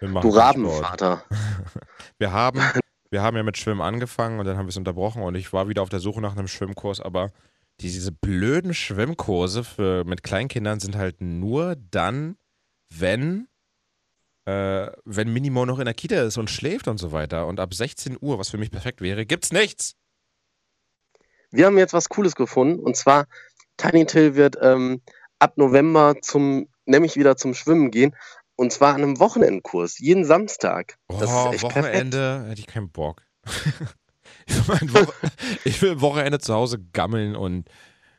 du 0.00 0.28
Rabenvater. 0.28 1.24
wir 2.18 2.32
haben, 2.32 2.60
wir 3.10 3.22
haben 3.22 3.36
ja 3.36 3.42
mit 3.42 3.56
Schwimmen 3.56 3.80
angefangen 3.80 4.38
und 4.38 4.46
dann 4.46 4.56
haben 4.56 4.66
wir 4.66 4.70
es 4.70 4.76
unterbrochen 4.76 5.22
und 5.22 5.34
ich 5.34 5.52
war 5.52 5.68
wieder 5.68 5.82
auf 5.82 5.88
der 5.88 6.00
Suche 6.00 6.20
nach 6.20 6.36
einem 6.36 6.48
Schwimmkurs, 6.48 7.00
aber 7.00 7.32
diese 7.80 8.12
blöden 8.12 8.74
Schwimmkurse 8.74 9.64
für, 9.64 10.04
mit 10.04 10.22
Kleinkindern 10.22 10.80
sind 10.80 10.96
halt 10.96 11.20
nur 11.20 11.76
dann, 11.76 12.36
wenn, 12.92 13.48
äh, 14.46 14.90
wenn 15.04 15.32
Minimo 15.32 15.66
noch 15.66 15.78
in 15.78 15.84
der 15.84 15.94
Kita 15.94 16.22
ist 16.22 16.38
und 16.38 16.50
schläft 16.50 16.88
und 16.88 16.98
so 16.98 17.12
weiter. 17.12 17.46
Und 17.46 17.60
ab 17.60 17.74
16 17.74 18.16
Uhr, 18.20 18.38
was 18.38 18.50
für 18.50 18.58
mich 18.58 18.70
perfekt 18.70 19.00
wäre, 19.00 19.26
gibt's 19.26 19.52
nichts. 19.52 19.96
Wir 21.50 21.66
haben 21.66 21.78
jetzt 21.78 21.92
was 21.92 22.08
Cooles 22.08 22.34
gefunden 22.34 22.80
und 22.80 22.96
zwar 22.96 23.26
Tiny 23.76 24.06
Till 24.06 24.34
wird 24.34 24.56
ähm, 24.60 25.02
ab 25.38 25.56
November 25.56 26.16
zum, 26.20 26.68
nämlich 26.84 27.16
wieder 27.16 27.36
zum 27.36 27.54
Schwimmen 27.54 27.90
gehen 27.90 28.14
und 28.56 28.72
zwar 28.72 28.94
an 28.94 29.02
einem 29.02 29.18
Wochenendkurs, 29.20 29.98
jeden 29.98 30.24
Samstag. 30.24 30.98
Oh, 31.08 31.20
Wochenende 31.20 32.16
perfekt. 32.16 32.50
hätte 32.50 32.60
ich 32.60 32.66
keinen 32.66 32.90
Bock. 32.90 33.22
ich 35.64 35.80
will 35.82 35.92
am 35.92 36.00
Wochenende 36.00 36.38
zu 36.38 36.54
Hause 36.54 36.78
gammeln 36.92 37.36
und 37.36 37.68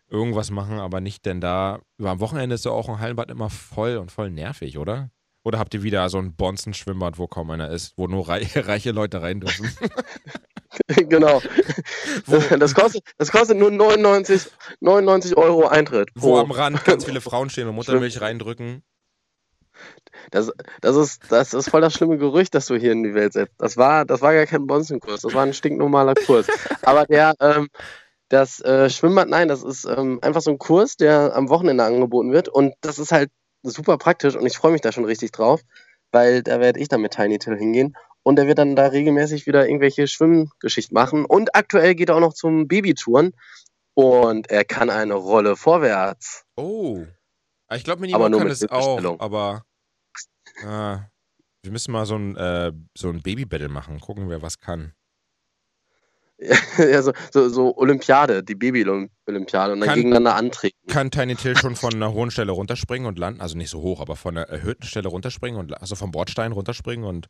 irgendwas 0.10 0.52
machen, 0.52 0.80
aber 0.80 1.02
nicht 1.02 1.26
denn 1.26 1.42
da. 1.42 1.80
Am 2.02 2.20
Wochenende 2.20 2.56
ist 2.56 2.66
ja 2.66 2.72
auch 2.72 2.90
ein 2.90 3.00
Hallenbad 3.00 3.32
immer 3.32 3.50
voll 3.50 3.98
und 3.98 4.12
voll 4.12 4.32
nervig, 4.32 4.78
oder? 4.78 5.10
Oder 5.44 5.60
habt 5.60 5.74
ihr 5.76 5.84
wieder 5.84 6.10
so 6.10 6.18
ein 6.18 6.36
Bonzen-Schwimmbad, 6.36 7.20
wo 7.20 7.28
kaum 7.28 7.52
einer 7.52 7.70
ist, 7.70 7.94
wo 7.98 8.08
nur 8.08 8.28
reiche, 8.28 8.68
reiche 8.68 8.92
Leute 8.92 9.22
rein 9.22 9.42
dürfen? 9.42 9.70
genau. 10.88 11.42
Das 12.60 12.74
kostet, 12.74 13.04
das 13.18 13.32
kostet 13.32 13.58
nur 13.58 13.70
99, 13.70 14.50
99 14.80 15.38
Euro 15.38 15.68
Eintritt. 15.68 16.10
Wo 16.16 16.38
am 16.38 16.52
Rand 16.52 16.84
ganz 16.84 17.06
viele 17.06 17.22
Frauen 17.22 17.50
stehen 17.50 17.68
und 17.68 17.76
Muttermilch 17.76 18.22
reindrücken. 18.22 18.84
Das, 20.32 20.52
das, 20.82 20.96
ist, 20.96 21.22
das 21.30 21.54
ist 21.54 21.70
voll 21.70 21.82
das 21.82 21.94
schlimme 21.94 22.18
Gerücht, 22.18 22.56
das 22.56 22.66
du 22.66 22.76
hier 22.76 22.92
in 22.92 23.04
die 23.04 23.14
Welt 23.14 23.34
setzt. 23.34 23.54
Das 23.58 23.78
war, 23.78 24.06
das 24.06 24.22
war 24.22 24.34
gar 24.34 24.46
kein 24.46 24.68
Bonzenkurs, 24.68 25.22
das 25.22 25.34
war 25.34 25.44
ein 25.44 25.54
stinknormaler 25.54 26.16
Kurs. 26.16 26.48
Aber 26.82 27.06
der, 27.06 27.34
ähm, 27.40 27.70
das 28.30 28.60
äh, 28.62 28.90
Schwimmbad, 28.90 29.30
nein, 29.30 29.48
das 29.48 29.64
ist 29.64 29.86
ähm, 29.86 30.20
einfach 30.22 30.42
so 30.42 30.52
ein 30.52 30.58
Kurs, 30.58 30.98
der 30.98 31.36
am 31.36 31.50
Wochenende 31.50 31.84
angeboten 31.84 32.32
wird. 32.32 32.50
Und 32.50 32.74
das 32.82 33.00
ist 33.00 33.12
halt 33.12 33.30
super 33.64 33.98
praktisch 33.98 34.36
und 34.36 34.46
ich 34.46 34.58
freue 34.58 34.72
mich 34.72 34.82
da 34.82 34.92
schon 34.92 35.06
richtig 35.06 35.32
drauf, 35.32 35.62
weil 36.12 36.44
da 36.44 36.60
werde 36.60 36.80
ich 36.80 36.88
dann 36.88 37.02
mit 37.02 37.14
Tiny 37.14 37.40
Till 37.40 37.58
hingehen. 37.58 37.96
und 38.24 38.40
er 38.40 38.48
wird 38.48 38.58
dann 38.58 38.76
da 38.76 38.88
regelmäßig 38.88 39.46
wieder 39.46 39.68
irgendwelche 39.68 40.08
Schwimmgeschichten 40.08 40.96
machen. 40.96 41.26
Und 41.26 41.56
aktuell 41.56 41.94
geht 41.94 42.10
er 42.10 42.16
auch 42.16 42.22
noch 42.22 42.34
zum 42.34 42.68
Babytouren 42.68 43.34
und 43.94 44.50
er 44.50 44.66
kann 44.66 44.90
eine 44.90 45.14
Rolle 45.14 45.56
vorwärts. 45.56 46.44
Oh. 46.56 47.04
Ich 47.74 47.84
glaube, 47.84 48.02
Minimo 48.02 48.20
kann 48.20 48.48
es 48.48 48.70
auch, 48.70 49.20
aber 49.20 49.64
äh, 50.62 50.98
wir 51.64 51.72
müssen 51.72 51.92
mal 51.92 52.06
so 52.06 52.16
ein, 52.16 52.36
äh, 52.36 52.72
so 52.96 53.10
ein 53.10 53.22
Baby-Battle 53.22 53.70
machen. 53.70 54.00
Gucken, 54.00 54.30
wer 54.30 54.42
was 54.42 54.60
kann. 54.60 54.94
ja, 56.78 57.02
so, 57.02 57.14
so, 57.32 57.48
so 57.50 57.78
Olympiade, 57.78 58.44
die 58.44 58.56
Baby-Olympiade 58.56 59.74
und 59.74 59.80
dann 59.80 59.88
Kann- 59.90 59.96
gegeneinander 59.96 60.36
antreten. 60.36 60.78
Kann 60.88 61.10
Tiny 61.10 61.36
Till 61.36 61.58
schon 61.58 61.76
von 61.76 61.94
einer 61.94 62.14
hohen 62.14 62.30
Stelle 62.30 62.52
runterspringen 62.52 63.08
und 63.08 63.18
landen? 63.18 63.42
Also 63.42 63.58
nicht 63.58 63.70
so 63.70 63.82
hoch, 63.82 64.02
aber 64.02 64.16
von 64.16 64.38
einer 64.38 64.48
erhöhten 64.48 64.84
Stelle 64.84 65.08
runterspringen 65.08 65.60
und 65.60 65.80
also 65.82 65.96
vom 65.96 66.12
Bordstein 66.12 66.52
runterspringen 66.52 67.06
und 67.06 67.28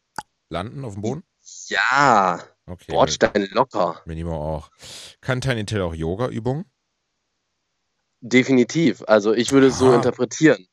landen 0.49 0.83
auf 0.83 0.93
dem 0.93 1.01
Boden? 1.03 1.23
Ja, 1.67 2.43
Okay. 2.67 2.91
Bordstein 2.93 3.47
locker. 3.51 4.01
Minimo 4.05 4.33
auch. 4.33 4.71
Kann 5.21 5.39
Tiny 5.39 5.65
Till 5.65 5.81
auch 5.81 5.93
Yoga-Übungen? 5.93 6.65
Definitiv. 8.27 9.03
Also 9.07 9.33
ich 9.33 9.51
würde 9.51 9.67
es 9.67 9.77
so 9.77 9.91
Ah. 9.91 9.95
interpretieren. 9.95 10.65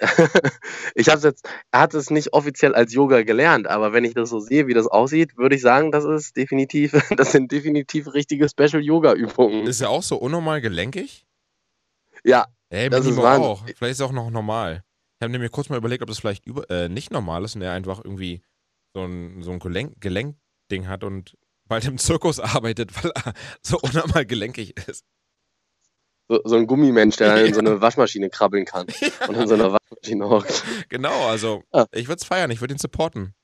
ich 0.94 1.08
habe 1.08 1.20
jetzt, 1.22 1.48
er 1.70 1.80
hat 1.80 1.94
es 1.94 2.10
nicht 2.10 2.32
offiziell 2.32 2.74
als 2.74 2.92
Yoga 2.92 3.22
gelernt, 3.22 3.66
aber 3.66 3.92
wenn 3.92 4.04
ich 4.04 4.14
das 4.14 4.30
so 4.30 4.40
sehe, 4.40 4.66
wie 4.66 4.74
das 4.74 4.86
aussieht, 4.86 5.36
würde 5.36 5.54
ich 5.56 5.62
sagen, 5.62 5.92
das 5.92 6.04
ist 6.04 6.36
definitiv, 6.36 6.92
das 7.16 7.32
sind 7.32 7.52
definitiv 7.52 8.12
richtige 8.14 8.48
Special-Yoga-Übungen. 8.48 9.66
Ist 9.66 9.80
er 9.80 9.90
auch 9.90 10.02
so 10.02 10.16
unnormal 10.16 10.60
gelenkig? 10.60 11.24
Ja, 12.24 12.46
Ey, 12.70 12.88
Das 12.88 13.04
ist 13.04 13.18
auch. 13.18 13.64
Vielleicht 13.66 13.82
ist 13.82 14.00
es 14.00 14.06
auch 14.06 14.12
noch 14.12 14.30
normal. 14.30 14.82
Ich 15.18 15.24
habe 15.24 15.30
nämlich 15.32 15.50
kurz 15.52 15.68
mal 15.68 15.76
überlegt, 15.76 16.02
ob 16.02 16.08
das 16.08 16.18
vielleicht 16.18 16.46
über, 16.46 16.68
äh, 16.70 16.88
nicht 16.88 17.10
normal 17.10 17.44
ist 17.44 17.54
und 17.54 17.62
er 17.62 17.72
einfach 17.72 18.02
irgendwie 18.02 18.42
so 18.94 19.04
ein, 19.04 19.42
so 19.42 19.50
ein 19.52 19.58
Gelenk, 19.58 20.00
Gelenkding 20.00 20.88
hat 20.88 21.04
und 21.04 21.36
bald 21.68 21.84
im 21.84 21.98
Zirkus 21.98 22.40
arbeitet, 22.40 23.04
weil 23.04 23.12
er 23.14 23.34
so 23.62 23.78
unnormal 23.78 24.24
gelenkig 24.24 24.76
ist. 24.88 25.04
So, 26.28 26.40
so 26.44 26.56
ein 26.56 26.66
Gummimensch, 26.66 27.16
der 27.16 27.44
in 27.44 27.54
so 27.54 27.60
Ja. 27.60 27.66
eine 27.70 27.80
Waschmaschine 27.80 28.30
krabbeln 28.30 28.64
kann 28.64 28.86
und 29.28 29.34
in 29.36 29.46
so 29.48 29.54
einer 29.54 29.72
Waschmaschine 29.72 30.28
hockt. 30.28 30.64
Genau, 30.88 31.26
also 31.28 31.62
Ah. 31.72 31.86
ich 31.92 32.08
würde 32.08 32.20
es 32.20 32.24
feiern, 32.26 32.50
ich 32.50 32.60
würde 32.60 32.74
ihn 32.74 32.78
supporten. 32.78 33.34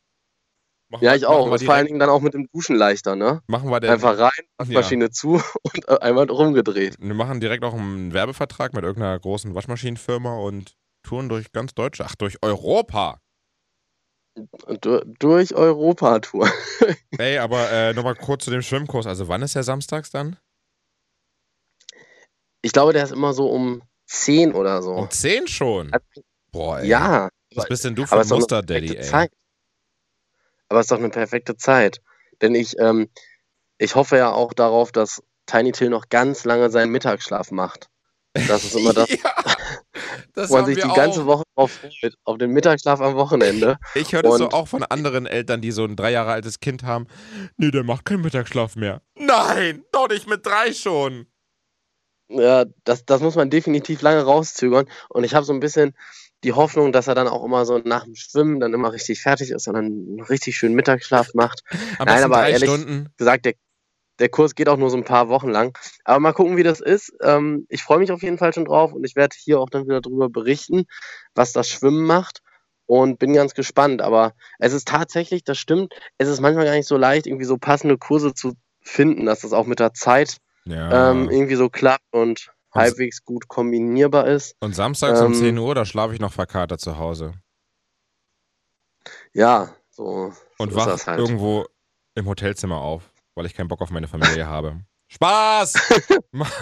Machen 0.91 1.05
Ja, 1.05 1.11
wir- 1.11 1.17
ich 1.19 1.27
auch. 1.27 1.51
Und 1.51 1.63
vor 1.63 1.75
allen 1.75 1.87
Dingen 1.87 1.99
dann 1.99 2.09
auch 2.09 2.21
mit 2.23 2.33
dem 2.35 2.49
Duschen 2.53 2.75
leichter, 2.77 3.15
ne? 3.15 3.43
machen 3.47 3.69
wir, 3.71 3.79
der, 3.81 3.93
Einfach 3.93 4.19
rein, 4.19 4.31
Waschmaschine 4.57 5.11
zu 5.11 5.35
und 5.63 5.89
äh, 5.89 5.99
einmal 6.01 6.31
rumgedreht. 6.31 6.97
wir 6.99 7.15
machen 7.15 7.41
direkt 7.41 7.63
auch 7.65 7.75
einen 7.75 8.15
Werbevertrag 8.15 8.73
mit 8.73 8.85
irgendeiner 8.85 9.19
großen 9.19 9.55
Waschmaschinenfirma 9.55 10.37
und 10.39 10.77
touren 11.03 11.29
durch 11.29 11.53
ganz 11.53 11.75
Deutschland. 11.75 12.11
Ach, 12.13 12.17
durch 12.17 12.39
Europa. 12.43 13.21
Du, 14.81 15.01
durch 15.19 15.55
Europa-Tour. 15.55 16.49
Ey, 17.19 17.39
aber 17.39 17.71
äh, 17.73 17.93
nochmal 17.93 18.15
kurz 18.15 18.45
zu 18.45 18.51
dem 18.53 18.63
Schwimmkurs. 18.63 19.07
Also 19.07 19.27
wann 19.29 19.43
ist 19.43 19.57
der 19.57 19.65
samstags 19.65 20.11
dann? 20.11 20.37
Ich 22.63 22.73
glaube, 22.73 22.93
der 22.93 23.05
ist 23.05 23.13
immer 23.13 23.33
so 23.33 23.49
um 23.51 23.83
10 24.07 24.53
oder 24.53 24.83
so. 24.83 24.93
Um 24.93 25.11
10 25.11 25.47
schon. 25.49 25.91
Boah, 26.51 26.81
ey. 26.81 26.89
Ja, 26.89 27.29
Was 27.55 27.67
bist 27.69 27.85
denn 27.85 27.95
du 27.95 28.07
für 28.07 28.21
ein 28.21 28.29
Muster-Daddy, 28.29 28.97
ey? 28.97 29.03
Zeit. 29.03 29.31
Aber 30.69 30.81
es 30.81 30.85
ist 30.87 30.91
doch 30.91 30.99
eine 30.99 31.11
perfekte 31.11 31.57
Zeit. 31.57 32.01
Denn 32.41 32.55
ich, 32.55 32.79
ähm, 32.79 33.09
ich 33.79 33.95
hoffe 33.95 34.17
ja 34.17 34.33
auch 34.33 34.53
darauf, 34.53 34.93
dass 34.93 35.23
Tiny 35.47 35.73
Till 35.73 35.89
noch 35.91 36.09
ganz 36.09 36.45
lange 36.45 36.71
seinen 36.71 36.91
Mittagsschlaf 36.91 37.51
macht. 37.51 37.89
Das 38.47 38.65
ist 38.65 38.75
immer 38.77 38.93
das, 38.95 39.09
ja, 39.11 39.35
das 40.35 40.51
wo 40.51 40.57
man 40.57 40.67
sich 40.67 40.77
die 40.77 40.89
ganze 40.89 41.23
auch. 41.23 41.27
Woche 41.27 41.43
drauf 41.57 41.73
freut. 41.73 42.15
Auf 42.25 42.39
den 42.39 42.51
Mittagsschlaf 42.53 43.01
am 43.01 43.15
Wochenende. 43.17 43.79
Ich 43.95 44.13
höre 44.13 44.23
das 44.23 44.37
so 44.37 44.51
auch 44.51 44.69
von 44.69 44.83
anderen 44.85 45.27
Eltern, 45.27 45.61
die 45.61 45.71
so 45.71 45.85
ein 45.85 45.97
drei 45.97 46.13
Jahre 46.13 46.33
altes 46.33 46.61
Kind 46.61 46.83
haben. 46.83 47.07
Nee, 47.57 47.71
der 47.71 47.83
macht 47.85 48.05
keinen 48.05 48.21
Mittagsschlaf 48.21 48.77
mehr. 48.77 49.01
Nein, 49.17 49.85
doch 49.93 50.09
nicht 50.09 50.29
mit 50.29 50.45
drei 50.45 50.73
schon. 50.73 51.27
Ja, 52.29 52.65
das, 52.85 53.05
das 53.05 53.21
muss 53.21 53.37
man 53.37 53.51
definitiv 53.51 54.03
lange 54.03 54.23
rauszögern. 54.23 54.87
Und 55.09 55.25
ich 55.25 55.35
habe 55.35 55.47
so 55.47 55.53
ein 55.53 55.61
bisschen 55.61 55.95
die 56.45 56.53
Hoffnung, 56.53 56.93
dass 56.93 57.09
er 57.09 57.15
dann 57.15 57.27
auch 57.29 57.45
immer 57.45 57.65
so 57.65 57.79
nach 57.79 58.05
dem 58.05 58.15
Schwimmen 58.15 58.61
dann 58.61 58.75
immer 58.75 58.93
richtig 58.93 59.21
fertig 59.21 59.51
ist 59.51 59.67
und 59.67 59.75
dann 59.75 59.85
einen 59.87 60.21
richtig 60.21 60.57
schönen 60.57 60.75
Mittagsschlaf 60.75 61.35
macht. 61.35 61.63
Am 61.99 62.07
Nein, 62.07 62.23
aber 62.25 62.49
ehrlich- 62.49 62.71
Stunden. 62.71 63.09
gesagt, 63.17 63.45
der, 63.47 63.55
der 64.19 64.29
Kurs 64.29 64.55
geht 64.55 64.69
auch 64.69 64.77
nur 64.77 64.91
so 64.91 64.97
ein 64.97 65.05
paar 65.05 65.29
Wochen 65.29 65.49
lang. 65.49 65.77
Aber 66.05 66.21
mal 66.21 66.33
gucken, 66.33 66.57
wie 66.57 66.63
das 66.63 66.81
ist. 66.81 67.13
Ähm, 67.23 67.67
ich 67.69 67.83
freue 67.83 67.99
mich 67.99 68.13
auf 68.13 68.23
jeden 68.23 68.39
Fall 68.39 68.53
schon 68.53 68.67
drauf 68.67 68.93
und 68.93 69.05
ich 69.05 69.17
werde 69.17 69.37
hier 69.39 69.59
auch 69.61 69.71
dann 69.71 69.85
wieder 69.87 70.01
darüber 70.01 70.29
berichten, 70.29 70.85
was 71.35 71.53
das 71.53 71.69
Schwimmen 71.69 72.05
macht. 72.05 72.41
Und 72.87 73.19
bin 73.19 73.35
ganz 73.35 73.53
gespannt. 73.55 74.01
Aber 74.01 74.33
es 74.59 74.73
ist 74.73 74.89
tatsächlich, 74.89 75.45
das 75.45 75.59
stimmt, 75.59 75.93
es 76.17 76.27
ist 76.29 76.41
manchmal 76.41 76.65
gar 76.65 76.73
nicht 76.75 76.89
so 76.89 76.97
leicht, 76.97 77.27
irgendwie 77.27 77.45
so 77.45 77.59
passende 77.59 77.99
Kurse 77.99 78.33
zu 78.33 78.55
finden, 78.81 79.27
dass 79.27 79.41
das 79.41 79.53
auch 79.53 79.67
mit 79.67 79.79
der 79.79 79.93
Zeit 79.93 80.39
Ja. 80.71 81.11
ähm, 81.11 81.31
irgendwie 81.31 81.55
so 81.57 81.69
klappt 81.69 82.05
und 82.13 82.51
Und- 82.73 82.81
halbwegs 82.81 83.25
gut 83.25 83.49
kombinierbar 83.49 84.27
ist. 84.27 84.55
Und 84.61 84.75
samstags 84.75 85.21
um 85.21 85.33
ähm, 85.33 85.39
10 85.39 85.59
Uhr, 85.59 85.75
da 85.75 85.85
schlafe 85.85 86.15
ich 86.15 86.21
noch 86.21 86.33
verkatert 86.33 86.81
zu 86.81 86.99
Hause. 86.99 87.33
Ja, 89.33 89.75
so, 89.91 90.33
Und 90.59 90.71
so 90.73 90.77
wach 90.77 91.07
halt. 91.07 91.19
irgendwo 91.19 91.67
im 92.15 92.27
Hotelzimmer 92.27 92.81
auf, 92.81 93.11
weil 93.35 93.47
ich 93.47 93.55
keinen 93.55 93.69
Bock 93.69 93.81
auf 93.81 93.91
meine 93.91 94.09
Familie 94.09 94.47
habe. 94.49 94.81
Spaß! 95.09 95.75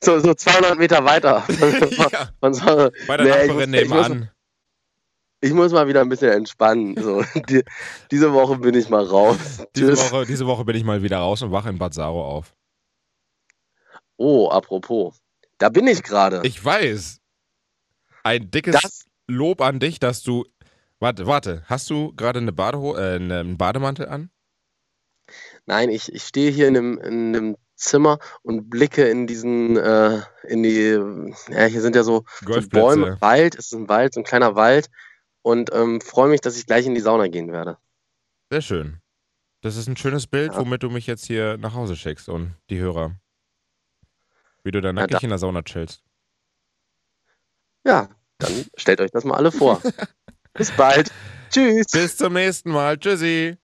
So, 0.00 0.20
so 0.20 0.32
200 0.32 0.78
Meter 0.78 1.04
weiter. 1.04 1.44
ja, 1.48 2.52
so, 2.52 2.90
bei 3.08 3.16
der 3.16 3.26
Nee, 3.26 3.42
ich 3.42 3.48
Nachbarin 3.48 3.70
muss- 3.70 3.80
ich 3.80 3.88
muss- 3.88 4.08
nebenan. 4.08 4.30
ich 5.40 5.52
muss 5.52 5.72
mal 5.72 5.88
wieder 5.88 6.00
ein 6.02 6.08
bisschen 6.08 6.30
entspannen. 6.30 6.96
So, 6.96 7.24
die, 7.48 7.64
diese 8.12 8.32
Woche 8.32 8.58
bin 8.58 8.74
ich 8.76 8.88
mal 8.88 9.04
raus. 9.04 9.64
Diese. 9.74 9.96
Woche, 9.96 10.24
diese 10.24 10.46
Woche 10.46 10.64
bin 10.64 10.76
ich 10.76 10.84
mal 10.84 11.02
wieder 11.02 11.18
raus 11.18 11.42
und 11.42 11.50
wache 11.50 11.68
in 11.68 11.78
Bad 11.78 11.94
Saro 11.94 12.24
auf. 12.24 12.54
Oh, 14.18 14.48
apropos. 14.50 15.18
Da 15.58 15.70
bin 15.70 15.86
ich 15.86 16.02
gerade. 16.02 16.42
Ich 16.44 16.62
weiß. 16.62 17.18
Ein 18.24 18.50
dickes 18.50 18.76
Das, 18.80 19.04
Lob 19.26 19.60
an 19.62 19.78
dich, 19.80 19.98
dass 20.00 20.22
du. 20.22 20.44
Warte, 21.00 21.26
warte. 21.26 21.62
Hast 21.66 21.88
du 21.90 22.12
gerade 22.14 22.40
eine 22.40 22.52
Badeho 22.52 22.96
äh, 22.96 23.14
einen 23.16 23.56
Bademantel 23.56 24.08
an? 24.08 24.30
nein, 25.66 25.90
ich, 25.90 26.12
ich 26.12 26.22
stehe 26.22 26.50
hier 26.50 26.66
in 26.68 26.76
einem, 26.76 26.98
in 26.98 27.36
einem 27.36 27.56
Zimmer 27.76 28.18
und 28.42 28.70
blicke 28.70 29.06
in 29.08 29.26
diesen, 29.26 29.76
äh, 29.76 30.22
in 30.44 30.62
die, 30.62 30.98
ja, 31.52 31.64
hier 31.66 31.82
sind 31.82 31.94
ja 31.94 32.02
so, 32.02 32.24
so. 32.40 32.60
Bäume, 32.70 33.20
Wald, 33.20 33.54
es 33.54 33.66
ist 33.66 33.74
ein 33.74 33.88
Wald, 33.88 34.14
so 34.14 34.20
ein 34.20 34.24
kleiner 34.24 34.54
Wald 34.54 34.88
und 35.42 35.70
ähm, 35.74 36.00
freue 36.00 36.30
mich, 36.30 36.40
dass 36.40 36.56
ich 36.56 36.66
gleich 36.66 36.86
in 36.86 36.94
die 36.94 37.02
Sauna 37.02 37.28
gehen 37.28 37.52
werde. 37.52 37.76
Sehr 38.50 38.62
schön. 38.62 39.00
Das 39.60 39.76
ist 39.76 39.86
ein 39.88 39.96
schönes 39.98 40.26
Bild, 40.26 40.52
Ja. 40.54 40.60
womit 40.60 40.82
du 40.82 40.88
mich 40.88 41.06
jetzt 41.06 41.26
hier 41.26 41.58
nach 41.58 41.74
Hause 41.74 41.94
schickst 41.96 42.28
und 42.30 42.54
die 42.70 42.78
Hörer. 42.78 43.14
Wie 44.68 44.70
du 44.70 44.82
da 44.82 44.92
nackig 44.92 45.12
da- 45.12 45.18
in 45.22 45.30
der 45.30 45.38
Sauna 45.38 45.62
chillst. 45.62 46.02
Ja, 47.86 48.10
dann 48.36 48.66
stellt 48.76 49.00
euch 49.00 49.10
das 49.10 49.24
mal 49.24 49.34
alle 49.36 49.50
vor. 49.50 49.80
Bis 50.52 50.70
bald. 50.72 51.10
Tschüss. 51.48 51.86
Bis 51.90 52.18
zum 52.18 52.34
nächsten 52.34 52.70
Mal. 52.70 52.98
Tschüssi. 52.98 53.56